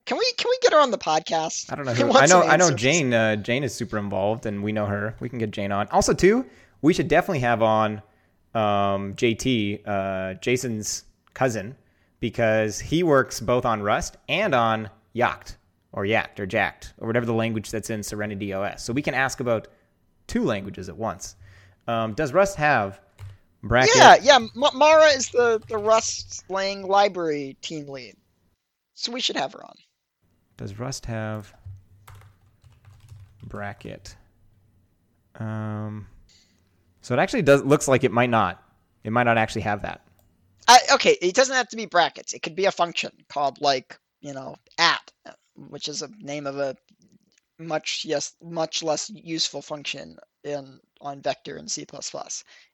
Can 0.08 0.16
we 0.16 0.32
can 0.38 0.48
we 0.48 0.58
get 0.62 0.72
her 0.72 0.80
on 0.80 0.90
the 0.90 0.96
podcast? 0.96 1.70
I 1.70 1.76
don't 1.76 1.84
know. 1.84 1.92
Who, 1.92 2.16
I 2.16 2.24
know. 2.24 2.40
I 2.42 2.56
know. 2.56 2.70
Jane. 2.70 3.12
Uh, 3.12 3.36
Jane 3.36 3.62
is 3.62 3.74
super 3.74 3.98
involved, 3.98 4.46
and 4.46 4.62
we 4.62 4.72
know 4.72 4.86
her. 4.86 5.14
We 5.20 5.28
can 5.28 5.38
get 5.38 5.50
Jane 5.50 5.70
on. 5.70 5.86
Also, 5.88 6.14
too, 6.14 6.46
we 6.80 6.94
should 6.94 7.08
definitely 7.08 7.40
have 7.40 7.60
on 7.60 8.00
um, 8.54 9.12
JT, 9.16 9.86
uh, 9.86 10.32
Jason's 10.40 11.04
cousin, 11.34 11.76
because 12.20 12.80
he 12.80 13.02
works 13.02 13.38
both 13.38 13.66
on 13.66 13.82
Rust 13.82 14.16
and 14.30 14.54
on 14.54 14.88
Yacht 15.12 15.54
or 15.92 16.06
Yacht 16.06 16.40
or 16.40 16.46
Jacked 16.46 16.94
or 16.96 17.06
whatever 17.06 17.26
the 17.26 17.34
language 17.34 17.70
that's 17.70 17.90
in 17.90 18.02
Serenity 18.02 18.54
OS. 18.54 18.82
So 18.82 18.94
we 18.94 19.02
can 19.02 19.12
ask 19.12 19.40
about 19.40 19.68
two 20.26 20.42
languages 20.42 20.88
at 20.88 20.96
once. 20.96 21.36
Um, 21.86 22.14
does 22.14 22.32
Rust 22.32 22.56
have 22.56 22.98
bracket? 23.62 23.94
Yeah, 23.94 24.16
yeah. 24.22 24.36
M- 24.36 24.50
Mara 24.72 25.08
is 25.08 25.28
the 25.28 25.60
the 25.68 25.76
Rust 25.76 26.44
Lang 26.48 26.88
library 26.88 27.58
team 27.60 27.86
lead, 27.88 28.16
so 28.94 29.12
we 29.12 29.20
should 29.20 29.36
have 29.36 29.52
her 29.52 29.62
on. 29.62 29.74
Does 30.58 30.78
Rust 30.78 31.06
have 31.06 31.54
bracket? 33.44 34.16
Um, 35.36 36.08
so 37.00 37.14
it 37.14 37.20
actually 37.20 37.42
does 37.42 37.62
looks 37.62 37.88
like 37.88 38.04
it 38.04 38.12
might 38.12 38.28
not. 38.28 38.62
It 39.04 39.12
might 39.12 39.22
not 39.22 39.38
actually 39.38 39.62
have 39.62 39.82
that. 39.82 40.02
Okay, 40.92 41.16
it 41.22 41.34
doesn't 41.34 41.54
have 41.54 41.68
to 41.68 41.76
be 41.76 41.86
brackets. 41.86 42.34
It 42.34 42.42
could 42.42 42.56
be 42.56 42.66
a 42.66 42.72
function 42.72 43.10
called 43.28 43.60
like 43.60 43.96
you 44.20 44.34
know 44.34 44.56
at, 44.78 45.10
which 45.54 45.88
is 45.88 46.02
a 46.02 46.10
name 46.18 46.46
of 46.46 46.58
a 46.58 46.74
much 47.60 48.04
yes 48.04 48.34
much 48.42 48.82
less 48.82 49.08
useful 49.10 49.62
function 49.62 50.16
in 50.42 50.80
on 51.00 51.22
vector 51.22 51.56
in 51.56 51.68
C++. 51.68 51.86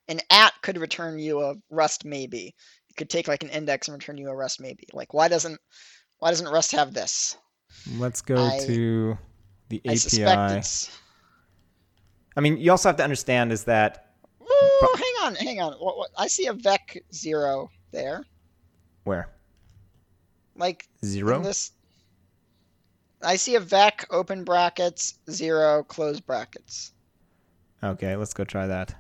An 0.09 0.21
at 0.31 0.55
could 0.63 0.79
return 0.79 1.19
you 1.19 1.43
a 1.43 1.55
Rust 1.71 2.07
maybe. 2.07 2.55
It 2.89 2.97
could 2.97 3.11
take 3.11 3.29
like 3.29 3.43
an 3.43 3.51
index 3.51 3.89
and 3.89 3.95
return 3.95 4.17
you 4.17 4.31
a 4.31 4.35
Rust 4.35 4.59
maybe. 4.59 4.85
Like 4.95 5.13
why 5.13 5.29
doesn't 5.29 5.61
why 6.19 6.31
doesn't 6.31 6.49
Rust 6.49 6.73
have 6.73 6.95
this? 6.95 7.37
Let's 7.99 8.21
go 8.23 8.37
I- 8.37 8.59
to 8.67 9.19
the 9.69 9.81
I 9.87 9.95
suspect 9.97 10.29
API. 10.39 10.59
it's. 10.59 10.99
I 12.37 12.41
mean, 12.41 12.57
you 12.59 12.71
also 12.71 12.89
have 12.89 12.97
to 12.97 13.05
understand 13.05 13.53
is 13.53 13.65
that 13.65 14.15
Ooh, 14.43 14.89
hang 14.97 15.15
on, 15.27 15.35
hang 15.37 15.61
on. 15.61 15.73
What, 15.75 15.97
what, 15.97 16.11
I 16.19 16.27
see 16.27 16.47
a 16.47 16.53
vec 16.53 17.03
zero 17.13 17.71
there. 17.93 18.25
where 19.05 19.29
Like 20.57 20.89
zero. 21.05 21.41
this 21.43 21.71
I 23.23 23.37
see 23.37 23.55
a 23.55 23.61
vec 23.61 24.07
open 24.11 24.45
brackets 24.45 25.15
zero 25.31 25.83
close 25.85 26.21
brackets. 26.21 26.93
Okay, 27.83 28.17
let's 28.17 28.35
go 28.35 28.45
try 28.45 28.67
that. 28.67 28.95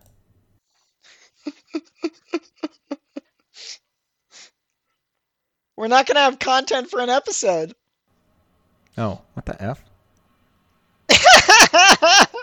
We're 5.76 5.88
not 5.88 6.06
gonna 6.06 6.20
have 6.20 6.38
content 6.38 6.88
for 6.88 7.00
an 7.00 7.10
episode. 7.10 7.74
Oh, 8.96 9.20
what 9.34 9.44
the 9.46 9.60
f? 9.62 9.82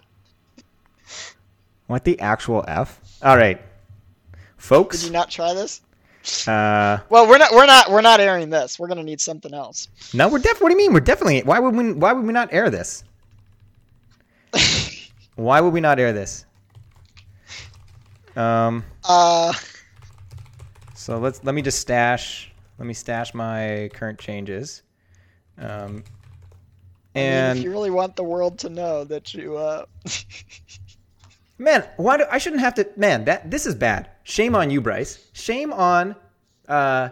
What 1.88 2.06
the 2.06 2.20
actual 2.22 2.64
f? 2.68 3.00
All 3.22 3.36
right, 3.36 3.62
Folks. 4.56 5.00
Did 5.02 5.08
you 5.08 5.12
not 5.12 5.30
try 5.30 5.54
this? 5.54 5.82
Uh, 6.48 7.00
Well, 7.10 7.28
we're 7.28 7.38
not 7.38 7.52
we're 7.52 7.66
not 7.66 7.92
we're 7.92 8.02
not 8.02 8.20
airing 8.22 8.50
this. 8.50 8.80
We're 8.80 8.88
gonna 8.88 9.04
need 9.04 9.20
something 9.20 9.54
else. 9.54 9.88
no, 10.14 10.30
we're 10.30 10.40
def. 10.40 10.62
What 10.62 10.70
do 10.70 10.74
you 10.74 10.78
mean? 10.78 10.94
We're 10.94 11.00
definitely. 11.02 11.42
Why 11.42 11.60
would 11.60 11.76
we? 11.76 11.92
Why 11.94 12.14
would 12.14 12.26
we 12.26 12.32
not 12.32 12.54
air 12.54 12.70
this? 12.70 13.04
Why 15.36 15.60
would 15.60 15.74
we 15.74 15.82
not 15.82 16.00
air 16.00 16.14
this? 16.14 16.46
Um. 18.38 18.86
uh 19.04 19.52
So 20.96 21.18
let's 21.20 21.44
let 21.44 21.56
me 21.56 21.62
just 21.62 21.80
stash 21.80 22.52
Let 22.80 22.88
me 22.88 22.94
stash 22.94 23.34
my 23.34 23.90
current 23.94 24.18
changes. 24.20 24.84
Um, 25.58 26.04
I 27.14 27.20
mean, 27.20 27.28
and 27.28 27.58
if 27.58 27.64
you 27.64 27.72
really 27.72 27.92
want 27.92 28.16
the 28.16 28.24
world 28.24 28.60
to 28.60 28.70
know 28.70 29.04
that 29.04 29.34
you, 29.34 29.58
uh, 29.58 29.86
man, 31.58 31.86
why 31.98 32.18
do 32.18 32.26
I 32.32 32.38
shouldn't 32.38 32.62
have 32.62 32.76
to? 32.76 32.88
Man, 32.96 33.26
that 33.26 33.52
this 33.52 33.66
is 33.66 33.76
bad. 33.76 34.10
Shame 34.24 34.56
on 34.56 34.70
you, 34.70 34.80
Bryce. 34.80 35.30
Shame 35.34 35.74
on 35.74 36.16
uh, 36.68 37.10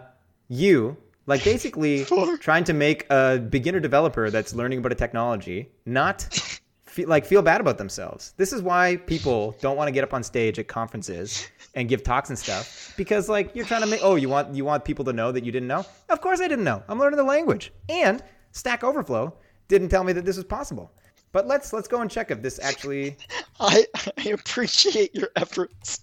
you. 0.48 0.96
Like 1.26 1.44
basically 1.44 2.04
trying 2.40 2.64
to 2.64 2.72
make 2.72 3.06
a 3.10 3.38
beginner 3.38 3.78
developer 3.78 4.30
that's 4.30 4.54
learning 4.54 4.78
about 4.78 4.90
a 4.92 4.96
technology 4.96 5.70
not 5.86 6.22
feel, 6.84 7.08
like 7.08 7.24
feel 7.24 7.42
bad 7.42 7.60
about 7.60 7.78
themselves. 7.78 8.32
This 8.36 8.52
is 8.52 8.62
why 8.62 8.96
people 8.96 9.54
don't 9.60 9.76
want 9.76 9.88
to 9.88 9.92
get 9.92 10.02
up 10.02 10.12
on 10.12 10.22
stage 10.22 10.58
at 10.58 10.66
conferences 10.66 11.46
and 11.74 11.88
give 11.88 12.02
talks 12.02 12.30
and 12.30 12.38
stuff 12.38 12.94
because 12.96 13.28
like 13.28 13.54
you're 13.54 13.66
trying 13.66 13.82
to 13.82 13.86
make 13.86 14.00
oh 14.02 14.16
you 14.16 14.28
want 14.28 14.54
you 14.54 14.64
want 14.64 14.84
people 14.84 15.04
to 15.04 15.12
know 15.12 15.30
that 15.30 15.44
you 15.44 15.52
didn't 15.52 15.68
know. 15.68 15.84
Of 16.08 16.20
course 16.20 16.40
I 16.40 16.48
didn't 16.48 16.64
know. 16.64 16.82
I'm 16.88 16.98
learning 16.98 17.18
the 17.18 17.24
language. 17.24 17.72
And 17.88 18.22
Stack 18.52 18.82
Overflow 18.82 19.34
didn't 19.70 19.88
tell 19.88 20.04
me 20.04 20.12
that 20.12 20.26
this 20.26 20.36
was 20.36 20.44
possible. 20.44 20.92
But 21.32 21.46
let's 21.46 21.72
let's 21.72 21.88
go 21.88 22.00
and 22.02 22.10
check 22.10 22.30
if 22.30 22.42
this 22.42 22.58
actually 22.60 23.16
I, 23.60 23.86
I 24.18 24.28
appreciate 24.30 25.14
your 25.14 25.30
efforts 25.36 26.00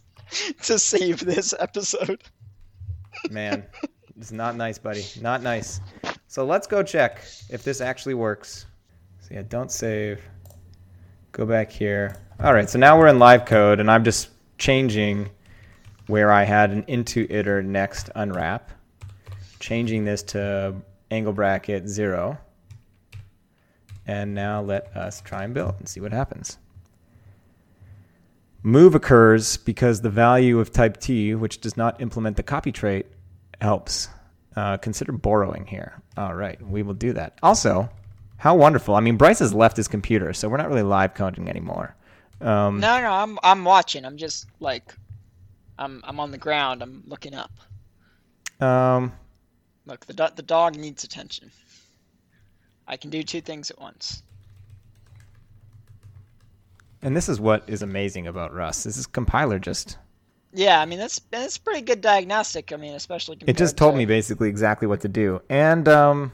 to 0.63 0.79
save 0.79 1.19
this 1.19 1.53
episode. 1.59 2.23
Man, 3.29 3.65
it's 4.17 4.31
not 4.31 4.55
nice, 4.55 4.77
buddy. 4.77 5.05
Not 5.21 5.43
nice. 5.43 5.81
So 6.27 6.45
let's 6.45 6.65
go 6.65 6.81
check 6.81 7.23
if 7.49 7.63
this 7.63 7.81
actually 7.81 8.15
works. 8.15 8.65
So 9.19 9.35
yeah, 9.35 9.43
don't 9.47 9.71
save. 9.71 10.21
Go 11.33 11.45
back 11.45 11.69
here. 11.69 12.15
All 12.39 12.53
right, 12.53 12.69
so 12.69 12.79
now 12.79 12.97
we're 12.97 13.07
in 13.07 13.19
live 13.19 13.45
code, 13.45 13.79
and 13.79 13.91
I'm 13.91 14.03
just 14.03 14.29
changing 14.57 15.29
where 16.07 16.31
I 16.31 16.43
had 16.43 16.71
an 16.71 16.85
into 16.87 17.27
iter 17.29 17.61
next 17.61 18.09
unwrap, 18.15 18.71
changing 19.59 20.05
this 20.05 20.23
to 20.23 20.75
angle 21.11 21.33
bracket 21.33 21.87
zero. 21.87 22.37
And 24.07 24.33
now 24.33 24.61
let 24.61 24.95
us 24.95 25.19
try 25.21 25.43
and 25.43 25.53
build 25.53 25.75
and 25.79 25.87
see 25.89 25.99
what 25.99 26.13
happens. 26.13 26.57
Move 28.63 28.95
occurs 28.95 29.57
because 29.57 30.01
the 30.01 30.09
value 30.09 30.59
of 30.59 30.71
type 30.71 30.97
T, 30.97 31.35
which 31.35 31.61
does 31.61 31.77
not 31.77 32.01
implement 32.01 32.37
the 32.37 32.43
copy 32.43 32.71
trait, 32.71 33.05
helps. 33.61 34.09
Uh, 34.55 34.75
consider 34.77 35.11
borrowing 35.11 35.67
here. 35.67 36.01
All 36.17 36.33
right, 36.33 36.59
we 36.67 36.81
will 36.81 36.95
do 36.95 37.13
that. 37.13 37.37
Also, 37.43 37.89
how 38.37 38.55
wonderful. 38.55 38.95
I 38.95 39.01
mean, 39.01 39.15
Bryce 39.15 39.37
has 39.39 39.53
left 39.53 39.77
his 39.77 39.87
computer, 39.87 40.33
so 40.33 40.49
we're 40.49 40.57
not 40.57 40.67
really 40.69 40.81
live 40.81 41.13
coding 41.13 41.47
anymore. 41.47 41.95
Um, 42.41 42.79
No, 42.79 42.99
no, 42.99 43.11
I'm 43.11 43.37
I'm 43.43 43.63
watching. 43.63 44.03
I'm 44.03 44.17
just 44.17 44.47
like, 44.59 44.95
I'm 45.77 46.01
I'm 46.05 46.19
on 46.19 46.31
the 46.31 46.37
ground. 46.39 46.81
I'm 46.81 47.03
looking 47.05 47.35
up. 47.35 47.51
um, 48.59 49.11
Look, 49.85 50.05
the 50.07 50.13
do- 50.13 50.27
the 50.35 50.41
dog 50.41 50.75
needs 50.75 51.03
attention. 51.03 51.51
I 52.87 52.97
can 52.97 53.09
do 53.09 53.21
two 53.23 53.41
things 53.41 53.69
at 53.71 53.79
once. 53.79 54.23
and 57.01 57.15
this 57.15 57.29
is 57.29 57.39
what 57.39 57.63
is 57.67 57.81
amazing 57.81 58.27
about 58.27 58.53
Rust. 58.53 58.83
This 58.83 58.97
is 58.97 59.05
compiler 59.07 59.59
just 59.59 59.97
Yeah, 60.53 60.79
I 60.81 60.85
mean 60.85 60.99
that's 60.99 61.19
that's 61.31 61.57
pretty 61.57 61.81
good 61.81 62.01
diagnostic. 62.01 62.71
I 62.73 62.77
mean, 62.77 62.93
especially 62.93 63.37
it 63.45 63.57
just 63.57 63.77
told 63.77 63.93
to- 63.93 63.97
me 63.97 64.05
basically 64.05 64.49
exactly 64.49 64.87
what 64.87 65.01
to 65.01 65.07
do. 65.07 65.41
And 65.49 65.87
um, 65.87 66.31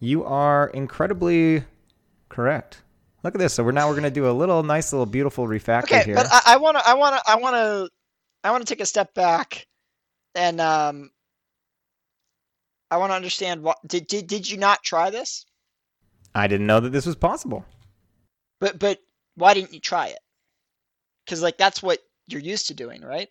you 0.00 0.24
are 0.24 0.68
incredibly 0.68 1.64
correct. 2.28 2.82
Look 3.22 3.34
at 3.34 3.38
this. 3.38 3.54
So 3.54 3.64
we're 3.64 3.72
now 3.72 3.88
we're 3.88 3.96
gonna 3.96 4.10
do 4.10 4.30
a 4.30 4.32
little 4.32 4.62
nice 4.62 4.92
little 4.92 5.06
beautiful 5.06 5.46
refactor 5.48 5.84
Okay, 5.84 6.02
here. 6.04 6.14
but 6.14 6.28
I 6.46 6.56
want 6.58 6.76
to 6.78 6.86
I 6.88 6.94
want 6.94 7.16
to 7.16 7.22
I 7.30 7.36
want 7.36 7.54
to 7.56 7.88
I 8.44 8.50
want 8.52 8.64
to 8.64 8.72
take 8.72 8.80
a 8.80 8.86
step 8.86 9.12
back, 9.14 9.66
and 10.36 10.60
um, 10.60 11.10
I 12.90 12.98
want 12.98 13.10
to 13.10 13.16
understand 13.16 13.62
what 13.62 13.78
did 13.86 14.06
did 14.06 14.26
did 14.26 14.48
you 14.48 14.56
not 14.56 14.82
try 14.82 15.10
this? 15.10 15.44
I 16.34 16.46
didn't 16.46 16.66
know 16.66 16.80
that 16.80 16.90
this 16.90 17.06
was 17.06 17.16
possible. 17.16 17.64
But 18.60 18.78
but 18.78 18.98
why 19.34 19.54
didn't 19.54 19.72
you 19.72 19.80
try 19.80 20.08
it? 20.08 20.18
Because 21.24 21.42
like 21.42 21.58
that's 21.58 21.82
what 21.82 22.00
you're 22.28 22.40
used 22.40 22.68
to 22.68 22.74
doing, 22.74 23.02
right? 23.02 23.28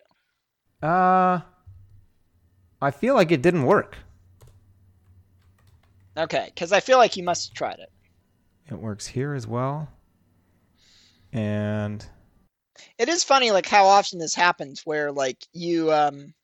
Uh, 0.82 1.40
I 2.80 2.90
feel 2.90 3.14
like 3.14 3.32
it 3.32 3.42
didn't 3.42 3.64
work. 3.64 3.96
Okay, 6.16 6.50
because 6.54 6.72
I 6.72 6.80
feel 6.80 6.98
like 6.98 7.16
you 7.16 7.22
must 7.22 7.48
have 7.48 7.54
tried 7.54 7.78
it. 7.78 7.90
It 8.70 8.78
works 8.78 9.06
here 9.06 9.34
as 9.34 9.46
well. 9.46 9.88
And 11.32 12.04
It 12.98 13.08
is 13.08 13.22
funny, 13.24 13.50
like 13.50 13.66
how 13.66 13.86
often 13.86 14.18
this 14.18 14.34
happens, 14.34 14.82
where 14.84 15.12
like 15.12 15.38
you 15.52 15.92
um, 15.92 16.34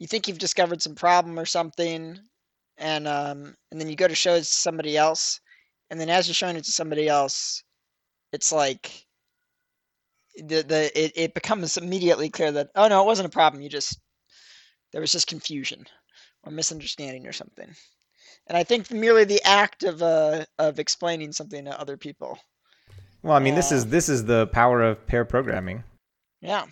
you 0.00 0.08
think 0.08 0.26
you've 0.26 0.38
discovered 0.38 0.82
some 0.82 0.96
problem 0.96 1.38
or 1.38 1.46
something, 1.46 2.18
and 2.78 3.06
um, 3.06 3.54
and 3.70 3.80
then 3.80 3.88
you 3.88 3.94
go 3.96 4.08
to 4.08 4.14
show 4.14 4.34
it 4.34 4.40
to 4.40 4.44
somebody 4.44 4.96
else, 4.96 5.40
and 5.90 6.00
then 6.00 6.10
as 6.10 6.26
you're 6.26 6.34
showing 6.34 6.56
it 6.56 6.64
to 6.64 6.72
somebody 6.72 7.06
else, 7.08 7.62
it's 8.32 8.50
like 8.50 9.06
the 10.36 10.62
the 10.62 10.90
it, 10.98 11.12
it 11.14 11.34
becomes 11.34 11.76
immediately 11.76 12.30
clear 12.30 12.50
that 12.52 12.70
oh 12.74 12.88
no, 12.88 13.02
it 13.02 13.06
wasn't 13.06 13.26
a 13.26 13.30
problem. 13.30 13.62
You 13.62 13.68
just 13.68 14.00
there 14.92 15.00
was 15.00 15.12
just 15.12 15.28
confusion 15.28 15.84
or 16.44 16.52
misunderstanding 16.52 17.26
or 17.26 17.32
something. 17.32 17.70
And 18.46 18.56
I 18.56 18.64
think 18.64 18.90
merely 18.90 19.24
the 19.24 19.42
act 19.44 19.84
of 19.84 20.02
uh 20.02 20.44
of 20.58 20.78
explaining 20.78 21.32
something 21.32 21.64
to 21.66 21.80
other 21.80 21.96
people. 21.96 22.38
well, 23.22 23.34
I 23.34 23.38
mean, 23.40 23.54
this 23.54 23.70
Uh, 23.70 23.76
is 23.76 23.86
this 23.86 24.08
is 24.08 24.24
the 24.24 24.46
power 24.48 24.82
of 24.82 25.06
pair 25.06 25.24
programming. 25.24 25.84
Yeah. 26.40 26.66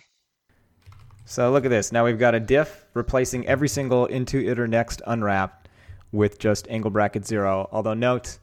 So 1.29 1.51
look 1.51 1.63
at 1.63 1.69
this. 1.69 1.91
Now 1.91 2.05
we've 2.05 2.17
got 2.17 2.33
a 2.33 2.39
diff 2.39 2.87
replacing 2.95 3.45
every 3.45 3.69
single 3.69 4.07
into 4.07 4.49
iter 4.49 4.67
next 4.67 4.99
unwrapped 5.05 5.69
with 6.11 6.39
just 6.39 6.67
angle 6.69 6.89
bracket 6.89 7.23
zero. 7.23 7.69
Although 7.71 7.93
note, 7.93 8.39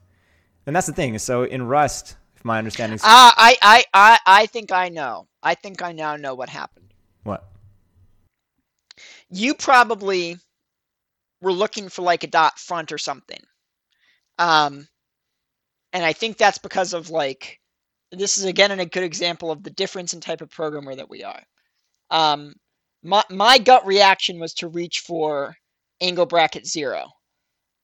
and 0.66 0.76
that's 0.76 0.86
the 0.86 0.92
thing. 0.92 1.18
So 1.18 1.42
in 1.42 1.66
Rust, 1.66 2.16
if 2.36 2.44
my 2.44 2.58
understanding 2.58 2.94
is 2.94 3.02
Ah, 3.04 3.34
I, 3.36 3.56
I, 3.60 3.84
I, 3.92 4.18
I 4.24 4.46
think 4.46 4.70
I 4.70 4.88
know. 4.88 5.26
I 5.42 5.56
think 5.56 5.82
I 5.82 5.90
now 5.90 6.14
know 6.14 6.36
what 6.36 6.48
happened. 6.48 6.94
what? 7.24 7.50
You 9.30 9.54
probably 9.54 10.36
were 11.40 11.52
looking 11.52 11.88
for 11.88 12.02
like 12.02 12.22
a 12.22 12.28
dot 12.28 12.56
front 12.56 12.92
or 12.92 12.98
something. 12.98 13.40
Um, 14.38 14.86
and 15.92 16.04
I 16.04 16.12
think 16.12 16.36
that's 16.36 16.58
because 16.58 16.92
of 16.94 17.10
like, 17.10 17.60
this 18.12 18.38
is 18.38 18.44
again 18.44 18.70
a 18.78 18.86
good 18.86 19.02
example 19.02 19.50
of 19.50 19.64
the 19.64 19.70
difference 19.70 20.14
in 20.14 20.20
type 20.20 20.40
of 20.40 20.50
programmer 20.50 20.94
that 20.94 21.10
we 21.10 21.24
are. 21.24 21.42
Um, 22.12 22.54
my, 23.06 23.22
my 23.30 23.58
gut 23.58 23.86
reaction 23.86 24.40
was 24.40 24.52
to 24.54 24.68
reach 24.68 25.00
for 25.00 25.56
angle 26.00 26.26
bracket 26.26 26.66
zero. 26.66 27.06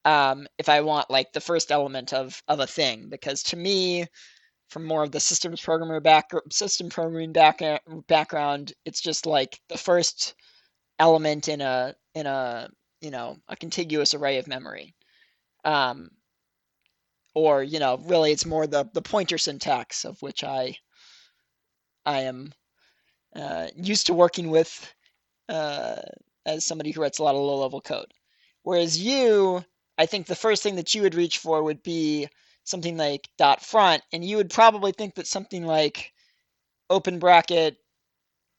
Um, 0.05 0.49
if 0.59 0.69
I 0.69 0.81
want 0.81 1.11
like 1.11 1.33
the 1.33 1.41
first 1.41 1.71
element 1.71 2.13
of, 2.13 2.43
of 2.49 2.59
a 2.59 2.67
thing, 2.67 3.09
because 3.09 3.43
to 3.45 3.57
me, 3.57 4.07
from 4.69 4.85
more 4.85 5.05
of 5.05 5.13
the 5.13 5.21
systems 5.21 5.61
programmer 5.61 6.01
back 6.01 6.31
system 6.51 6.89
programming 6.89 7.33
back, 7.33 7.61
background, 8.09 8.73
it's 8.85 9.01
just 9.01 9.27
like 9.27 9.61
the 9.69 9.79
first 9.79 10.35
element 10.99 11.49
in 11.49 11.61
a 11.61 11.95
in 12.15 12.27
a 12.27 12.69
you 13.01 13.11
know 13.11 13.37
a 13.49 13.57
contiguous 13.57 14.15
array 14.15 14.39
of 14.39 14.49
memory. 14.49 14.95
Um, 15.65 16.11
or 17.35 17.63
you 17.63 17.79
know 17.79 17.99
really 18.07 18.33
it's 18.33 18.47
more 18.47 18.67
the 18.67 18.89
the 18.95 19.03
pointer 19.03 19.39
syntax 19.39 20.05
of 20.05 20.21
which 20.23 20.43
I 20.43 20.75
I 22.07 22.23
am 22.23 22.53
uh, 23.37 23.69
used 23.77 24.07
to 24.07 24.15
working 24.15 24.51
with 24.51 24.93
uh, 25.49 25.97
as 26.47 26.67
somebody 26.67 26.91
who 26.91 27.01
writes 27.01 27.19
a 27.19 27.23
lot 27.23 27.35
of 27.35 27.41
low 27.41 27.61
level 27.61 27.81
code. 27.81 28.13
Whereas 28.63 28.99
you, 28.99 29.65
I 29.99 30.07
think 30.07 30.27
the 30.27 30.35
first 30.35 30.63
thing 30.63 30.77
that 30.77 30.95
you 30.95 31.03
would 31.03 31.15
reach 31.15 31.39
for 31.39 31.63
would 31.63 31.83
be 31.83 32.29
something 32.65 32.97
like 32.97 33.29
dot 33.39 33.61
front, 33.63 34.03
and 34.13 34.25
you 34.25 34.37
would 34.37 34.51
probably 34.51 34.93
think 34.93 35.15
that 35.17 35.27
something 35.27 35.67
like 35.67 36.13
open 36.91 37.19
bracket 37.19 37.77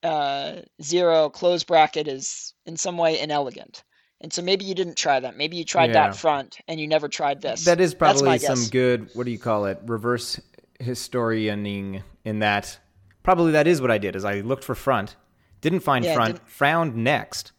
uh, 0.04 0.62
zero 0.82 1.30
close 1.30 1.64
bracket 1.64 2.08
is 2.08 2.54
in 2.66 2.76
some 2.76 2.98
way 2.98 3.20
inelegant. 3.20 3.84
And 4.20 4.32
so 4.32 4.42
maybe 4.42 4.66
you 4.66 4.76
didn't 4.76 4.96
try 4.98 5.20
that. 5.20 5.38
Maybe 5.38 5.58
you 5.58 5.66
tried 5.66 5.88
Yeah. 5.88 6.08
dot 6.08 6.18
front 6.18 6.58
and 6.68 6.80
you 6.80 6.88
never 6.88 7.08
tried 7.10 7.42
this. 7.42 7.66
That 7.66 7.82
is 7.82 7.94
probably 7.94 8.38
some 8.40 8.56
guess. 8.60 8.70
good. 8.70 9.10
What 9.14 9.26
do 9.26 9.32
you 9.32 9.40
call 9.40 9.66
it? 9.66 9.80
Reverse 9.86 10.40
historianing. 10.80 12.04
In 12.26 12.40
that, 12.40 12.80
probably 13.24 13.52
that 13.52 13.68
is 13.68 13.82
what 13.82 13.92
I 13.92 13.98
did. 13.98 14.16
Is 14.16 14.24
I 14.24 14.40
looked 14.42 14.64
for 14.64 14.76
front, 14.76 15.18
didn't 15.64 15.80
find 15.80 16.06
Yeah, 16.06 16.14
front, 16.14 16.36
didn't- 16.36 16.50
found 16.50 16.96
next, 16.96 17.52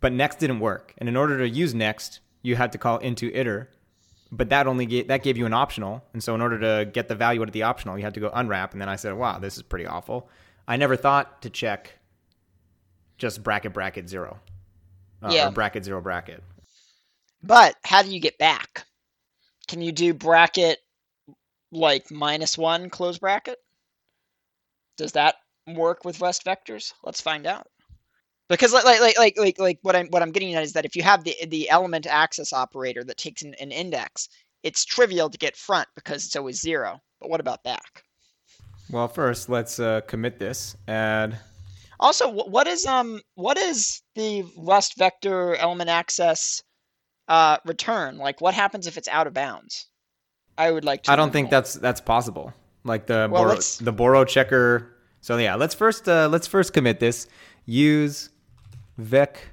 but 0.00 0.12
next 0.12 0.38
didn't 0.40 0.58
work. 0.58 0.92
And 0.98 1.08
in 1.08 1.16
order 1.16 1.38
to 1.38 1.48
use 1.48 1.72
next, 1.74 2.18
you 2.42 2.56
had 2.56 2.72
to 2.72 2.78
call 2.78 2.98
into 2.98 3.30
iter, 3.38 3.70
but 4.32 4.48
that 4.48 4.66
only 4.66 4.86
gave, 4.86 5.06
that 5.08 5.22
gave 5.22 5.36
you 5.38 5.46
an 5.46 5.52
optional. 5.52 6.02
And 6.12 6.24
so 6.24 6.34
in 6.34 6.40
order 6.40 6.58
to 6.58 6.90
get 6.90 7.06
the 7.08 7.14
value 7.14 7.40
out 7.42 7.48
of 7.48 7.52
the 7.52 7.62
optional, 7.62 7.96
you 7.96 8.04
had 8.04 8.14
to 8.14 8.20
go 8.20 8.30
unwrap. 8.34 8.72
And 8.72 8.80
then 8.80 8.88
I 8.88 8.96
said, 8.96 9.14
wow, 9.14 9.38
this 9.38 9.56
is 9.56 9.62
pretty 9.62 9.86
awful. 9.86 10.28
I 10.66 10.76
never 10.76 10.96
thought 10.96 11.42
to 11.42 11.50
check 11.50 11.98
just 13.18 13.42
bracket 13.42 13.72
bracket 13.72 14.08
zero, 14.08 14.40
uh, 15.22 15.30
Yeah. 15.32 15.48
or 15.48 15.52
bracket 15.52 15.84
zero 15.84 16.00
bracket. 16.00 16.42
But 17.42 17.76
how 17.84 18.02
do 18.02 18.10
you 18.10 18.20
get 18.20 18.38
back? 18.38 18.86
Can 19.68 19.80
you 19.82 19.92
do 19.92 20.14
bracket 20.14 20.78
like 21.70 22.10
minus 22.10 22.56
one 22.58 22.90
close 22.90 23.18
bracket? 23.18 23.58
Does 24.96 25.12
that 25.12 25.36
work 25.66 26.04
with 26.04 26.20
Rust 26.20 26.44
vectors? 26.44 26.92
Let's 27.04 27.20
find 27.20 27.46
out. 27.46 27.66
Because 28.48 28.72
like 28.72 28.84
like 28.84 29.16
like 29.16 29.38
like 29.38 29.58
like 29.58 29.78
what 29.82 29.96
I'm 29.96 30.08
what 30.08 30.22
I'm 30.22 30.32
getting 30.32 30.54
at 30.54 30.62
is 30.62 30.72
that 30.74 30.84
if 30.84 30.94
you 30.94 31.02
have 31.02 31.24
the 31.24 31.34
the 31.48 31.70
element 31.70 32.06
access 32.06 32.52
operator 32.52 33.02
that 33.04 33.16
takes 33.16 33.42
an, 33.42 33.54
an 33.60 33.70
index, 33.70 34.28
it's 34.62 34.84
trivial 34.84 35.30
to 35.30 35.38
get 35.38 35.56
front 35.56 35.88
because 35.94 36.26
it's 36.26 36.36
always 36.36 36.60
zero. 36.60 37.00
But 37.20 37.30
what 37.30 37.40
about 37.40 37.62
back? 37.62 38.04
Well, 38.90 39.08
first 39.08 39.48
let's 39.48 39.80
uh, 39.80 40.02
commit 40.02 40.38
this. 40.38 40.76
Add. 40.86 41.38
Also, 41.98 42.30
what 42.30 42.66
is 42.66 42.84
um 42.84 43.20
what 43.36 43.56
is 43.56 44.02
the 44.16 44.44
Rust 44.58 44.98
vector 44.98 45.54
element 45.56 45.88
access 45.88 46.62
uh, 47.28 47.56
return? 47.64 48.18
Like, 48.18 48.40
what 48.40 48.54
happens 48.54 48.86
if 48.86 48.98
it's 48.98 49.08
out 49.08 49.26
of 49.26 49.32
bounds? 49.32 49.86
I 50.58 50.70
would 50.70 50.84
like 50.84 51.04
to. 51.04 51.12
I 51.12 51.16
don't 51.16 51.32
think 51.32 51.46
more. 51.46 51.52
that's 51.52 51.74
that's 51.74 52.00
possible. 52.00 52.52
Like 52.84 53.06
the 53.06 53.28
well, 53.30 53.44
borrow, 53.44 53.60
the 53.80 53.92
borrow 53.92 54.24
checker. 54.24 54.96
So 55.22 55.36
yeah, 55.38 55.54
let's 55.54 55.74
first 55.74 56.08
uh, 56.08 56.28
let's 56.30 56.48
first 56.48 56.72
commit 56.72 56.98
this. 56.98 57.28
Use 57.64 58.28
vec 58.98 59.50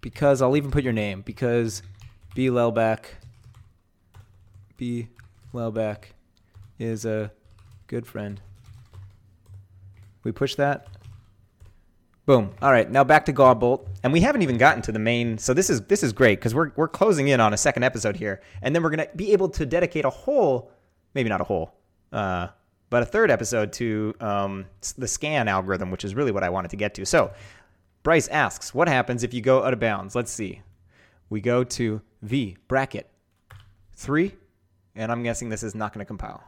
because 0.00 0.42
I'll 0.42 0.56
even 0.56 0.72
put 0.72 0.82
your 0.82 0.92
name 0.92 1.22
because 1.22 1.82
B 2.34 2.48
Lelbach 2.48 3.04
B 4.76 5.08
Lelbach 5.54 6.06
is 6.80 7.04
a 7.04 7.30
good 7.86 8.04
friend. 8.04 8.40
We 10.24 10.32
push 10.32 10.56
that. 10.56 10.88
Boom. 12.26 12.54
All 12.60 12.72
right, 12.72 12.90
now 12.90 13.04
back 13.04 13.24
to 13.26 13.32
Godbolt, 13.32 13.86
and 14.02 14.12
we 14.12 14.20
haven't 14.20 14.42
even 14.42 14.58
gotten 14.58 14.82
to 14.82 14.92
the 14.92 14.98
main. 14.98 15.38
So 15.38 15.54
this 15.54 15.70
is 15.70 15.82
this 15.82 16.02
is 16.02 16.12
great 16.12 16.40
because 16.40 16.56
we're 16.56 16.72
we're 16.74 16.88
closing 16.88 17.28
in 17.28 17.38
on 17.38 17.54
a 17.54 17.56
second 17.56 17.84
episode 17.84 18.16
here, 18.16 18.42
and 18.62 18.74
then 18.74 18.82
we're 18.82 18.90
gonna 18.90 19.08
be 19.14 19.32
able 19.32 19.48
to 19.50 19.64
dedicate 19.64 20.04
a 20.04 20.10
whole, 20.10 20.72
maybe 21.14 21.28
not 21.28 21.40
a 21.40 21.44
whole, 21.44 21.72
uh, 22.12 22.48
but 22.92 23.02
a 23.02 23.06
third 23.06 23.30
episode 23.30 23.72
to 23.72 24.12
um, 24.20 24.66
the 24.98 25.08
scan 25.08 25.48
algorithm, 25.48 25.90
which 25.90 26.04
is 26.04 26.14
really 26.14 26.30
what 26.30 26.42
I 26.42 26.50
wanted 26.50 26.72
to 26.72 26.76
get 26.76 26.92
to. 26.96 27.06
So 27.06 27.32
Bryce 28.02 28.28
asks, 28.28 28.74
what 28.74 28.86
happens 28.86 29.22
if 29.22 29.32
you 29.32 29.40
go 29.40 29.64
out 29.64 29.72
of 29.72 29.80
bounds? 29.80 30.14
Let's 30.14 30.30
see. 30.30 30.60
We 31.30 31.40
go 31.40 31.64
to 31.64 32.02
v 32.20 32.58
bracket 32.68 33.08
three, 33.96 34.34
and 34.94 35.10
I'm 35.10 35.22
guessing 35.22 35.48
this 35.48 35.62
is 35.62 35.74
not 35.74 35.94
going 35.94 36.04
to 36.04 36.06
compile. 36.06 36.44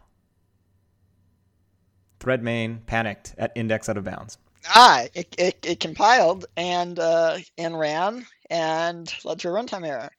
Thread 2.21 2.43
main 2.43 2.83
panicked 2.85 3.35
at 3.39 3.51
index 3.55 3.89
out 3.89 3.97
of 3.97 4.05
bounds. 4.05 4.37
Ah, 4.69 5.07
it, 5.15 5.35
it, 5.39 5.65
it 5.65 5.81
compiled 5.81 6.45
and 6.59 6.99
uh, 6.99 7.39
and 7.57 7.79
ran 7.79 8.27
and 8.51 9.11
led 9.25 9.39
to 9.39 9.49
a 9.49 9.51
runtime 9.51 9.89
error. 9.89 10.11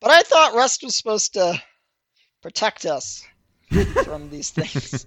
But 0.00 0.12
I 0.12 0.22
thought 0.22 0.54
Rust 0.54 0.82
was 0.82 0.96
supposed 0.96 1.34
to 1.34 1.60
protect 2.40 2.86
us 2.86 3.22
from 4.04 4.30
these 4.30 4.50
things. 4.50 5.06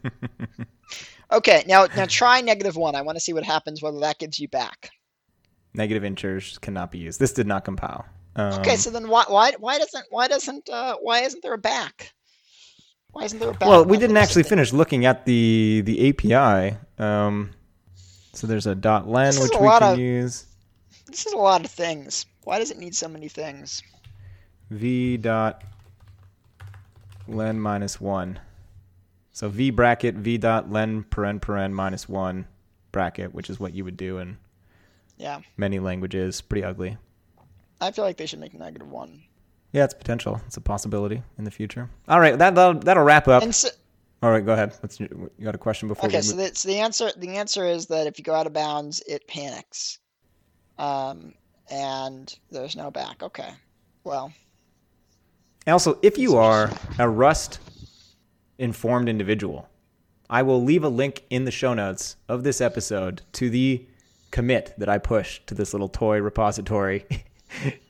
okay, 1.32 1.64
now 1.68 1.88
now 1.96 2.06
try 2.06 2.42
negative 2.42 2.76
one. 2.76 2.96
I 2.96 3.02
want 3.02 3.16
to 3.16 3.20
see 3.20 3.34
what 3.34 3.44
happens 3.44 3.82
whether 3.82 4.00
that 4.00 4.20
gives 4.20 4.40
you 4.40 4.48
back. 4.48 4.92
Negative 5.74 6.04
integers 6.04 6.58
cannot 6.58 6.92
be 6.92 6.98
used. 6.98 7.20
This 7.20 7.34
did 7.34 7.48
not 7.48 7.64
compile. 7.64 8.06
Um, 8.36 8.54
okay, 8.60 8.76
so 8.76 8.90
then 8.90 9.08
why 9.08 9.26
why 9.28 9.54
why 9.60 9.78
doesn't 9.78 10.06
why 10.10 10.28
doesn't 10.28 10.70
uh, 10.70 10.98
why 11.02 11.22
isn't 11.22 11.42
there 11.42 11.54
a 11.54 11.58
back? 11.58 12.14
Why 13.12 13.24
isn't 13.24 13.40
there 13.40 13.50
a 13.50 13.54
back? 13.54 13.70
Well, 13.70 13.86
we 13.86 13.98
didn't 13.98 14.18
actually 14.18 14.44
finish 14.44 14.74
looking 14.74 15.06
at 15.06 15.26
the 15.26 15.82
the 15.86 16.10
API. 16.10 16.78
Um, 16.98 17.52
so 18.34 18.48
there's 18.48 18.68
a 18.68 18.76
dot 18.76 19.08
.len 19.08 19.34
which 19.40 19.52
we 19.52 19.68
can 19.68 19.94
of, 19.94 20.00
use. 20.00 20.46
This 21.08 21.26
is 21.26 21.34
a 21.34 21.38
lot 21.38 21.66
of 21.66 21.72
things. 21.72 22.26
Why 22.44 22.60
does 22.60 22.72
it 22.72 22.78
need 22.78 22.96
so 22.96 23.08
many 23.08 23.28
things? 23.28 23.82
v 24.70 25.18
dot 25.18 25.64
len 27.28 27.60
minus 27.60 28.00
one. 28.00 28.40
So 29.32 29.50
v 29.50 29.70
bracket 29.70 30.16
v 30.16 30.38
dot 30.38 30.72
len 30.72 31.04
paren 31.04 31.40
paren 31.40 31.72
minus 31.72 32.10
one 32.10 32.48
bracket, 32.92 33.34
which 33.34 33.50
is 33.50 33.60
what 33.60 33.74
you 33.74 33.84
would 33.86 33.98
do 33.98 34.18
in 34.18 34.38
yeah 35.18 35.42
many 35.58 35.80
languages. 35.80 36.42
Pretty 36.42 36.64
ugly. 36.64 36.98
I 37.82 37.92
feel 37.92 38.04
like 38.04 38.18
they 38.18 38.26
should 38.26 38.40
make 38.40 38.54
negative 38.54 38.90
one. 38.90 39.22
Yeah, 39.72 39.84
it's 39.86 39.94
potential. 39.94 40.42
It's 40.48 40.58
a 40.58 40.62
possibility 40.62 41.22
in 41.38 41.44
the 41.44 41.52
future. 41.52 41.90
All 42.08 42.20
right, 42.20 42.38
that 42.38 42.56
that'll, 42.56 42.80
that'll 42.80 43.04
wrap 43.04 43.28
up. 43.28 43.44
So, 43.54 43.70
All 44.24 44.32
right, 44.32 44.46
go 44.46 44.54
ahead. 44.54 44.74
Your, 44.98 45.10
you 45.38 45.46
got 45.46 45.56
a 45.56 45.60
question 45.60 45.88
before? 45.88 46.10
Okay, 46.10 46.22
so 46.22 46.36
the, 46.36 46.54
so 46.54 46.68
the 46.68 46.80
answer 46.80 47.12
the 47.16 47.38
answer 47.38 47.66
is 47.66 47.86
that 47.88 48.08
if 48.08 48.18
you 48.18 48.24
go 48.24 48.34
out 48.34 48.48
of 48.48 48.54
bounds, 48.54 49.02
it 49.08 49.28
panics, 49.28 50.00
um, 50.78 51.34
and 51.70 52.36
there's 52.52 52.76
no 52.76 52.90
back. 52.92 53.22
Okay, 53.24 53.52
well. 54.04 54.34
Also, 55.68 56.00
if 56.02 56.18
you 56.18 56.38
are 56.38 56.72
a 56.98 57.08
Rust 57.08 57.60
informed 58.60 59.10
individual, 59.10 59.68
I 60.30 60.44
will 60.44 60.64
leave 60.64 60.84
a 60.84 60.90
link 60.90 61.24
in 61.32 61.46
the 61.46 61.52
show 61.52 61.74
notes 61.74 62.18
of 62.28 62.44
this 62.44 62.62
episode 62.62 63.24
to 63.34 63.50
the 63.50 63.88
commit 64.30 64.76
that 64.78 64.88
I 64.88 65.00
pushed 65.00 65.48
to 65.48 65.56
this 65.56 65.74
little 65.74 65.90
toy 65.90 66.22
repository 66.22 67.06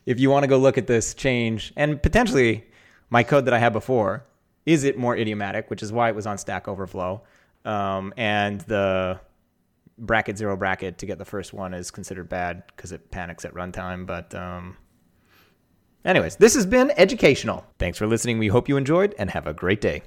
if 0.06 0.20
you 0.20 0.30
want 0.30 0.44
to 0.44 0.48
go 0.48 0.58
look 0.58 0.78
at 0.78 0.88
this 0.88 1.14
change 1.14 1.74
and 1.76 2.02
potentially 2.02 2.66
my 3.10 3.24
code 3.24 3.46
that 3.46 3.54
I 3.54 3.60
had 3.60 3.74
before, 3.74 4.26
is 4.66 4.84
it 4.84 4.98
more 4.98 5.16
idiomatic, 5.16 5.70
which 5.70 5.82
is 5.82 5.92
why 5.92 6.10
it 6.10 6.16
was 6.16 6.28
on 6.28 6.38
Stack 6.38 6.68
Overflow. 6.68 7.22
Um, 7.66 8.14
and 8.16 8.62
the 8.62 9.20
bracket 9.98 10.38
zero 10.38 10.56
bracket 10.56 10.98
to 11.00 11.06
get 11.06 11.18
the 11.18 11.26
first 11.26 11.54
one 11.54 11.74
is 11.74 11.92
considered 11.92 12.30
bad 12.30 12.64
because 12.68 12.92
it 12.92 13.12
panics 13.12 13.46
at 13.46 13.54
runtime. 13.54 14.06
But, 14.06 14.34
um, 14.34 14.78
anyways, 16.06 16.38
this 16.38 16.56
has 16.56 16.66
been 16.66 16.92
educational. 16.98 17.66
Thanks 17.80 17.98
for 17.98 18.08
listening. 18.08 18.38
We 18.38 18.48
hope 18.48 18.70
you 18.70 18.78
enjoyed 18.78 19.14
and 19.18 19.30
have 19.32 19.48
a 19.48 19.54
great 19.54 19.82
day. 19.82 20.04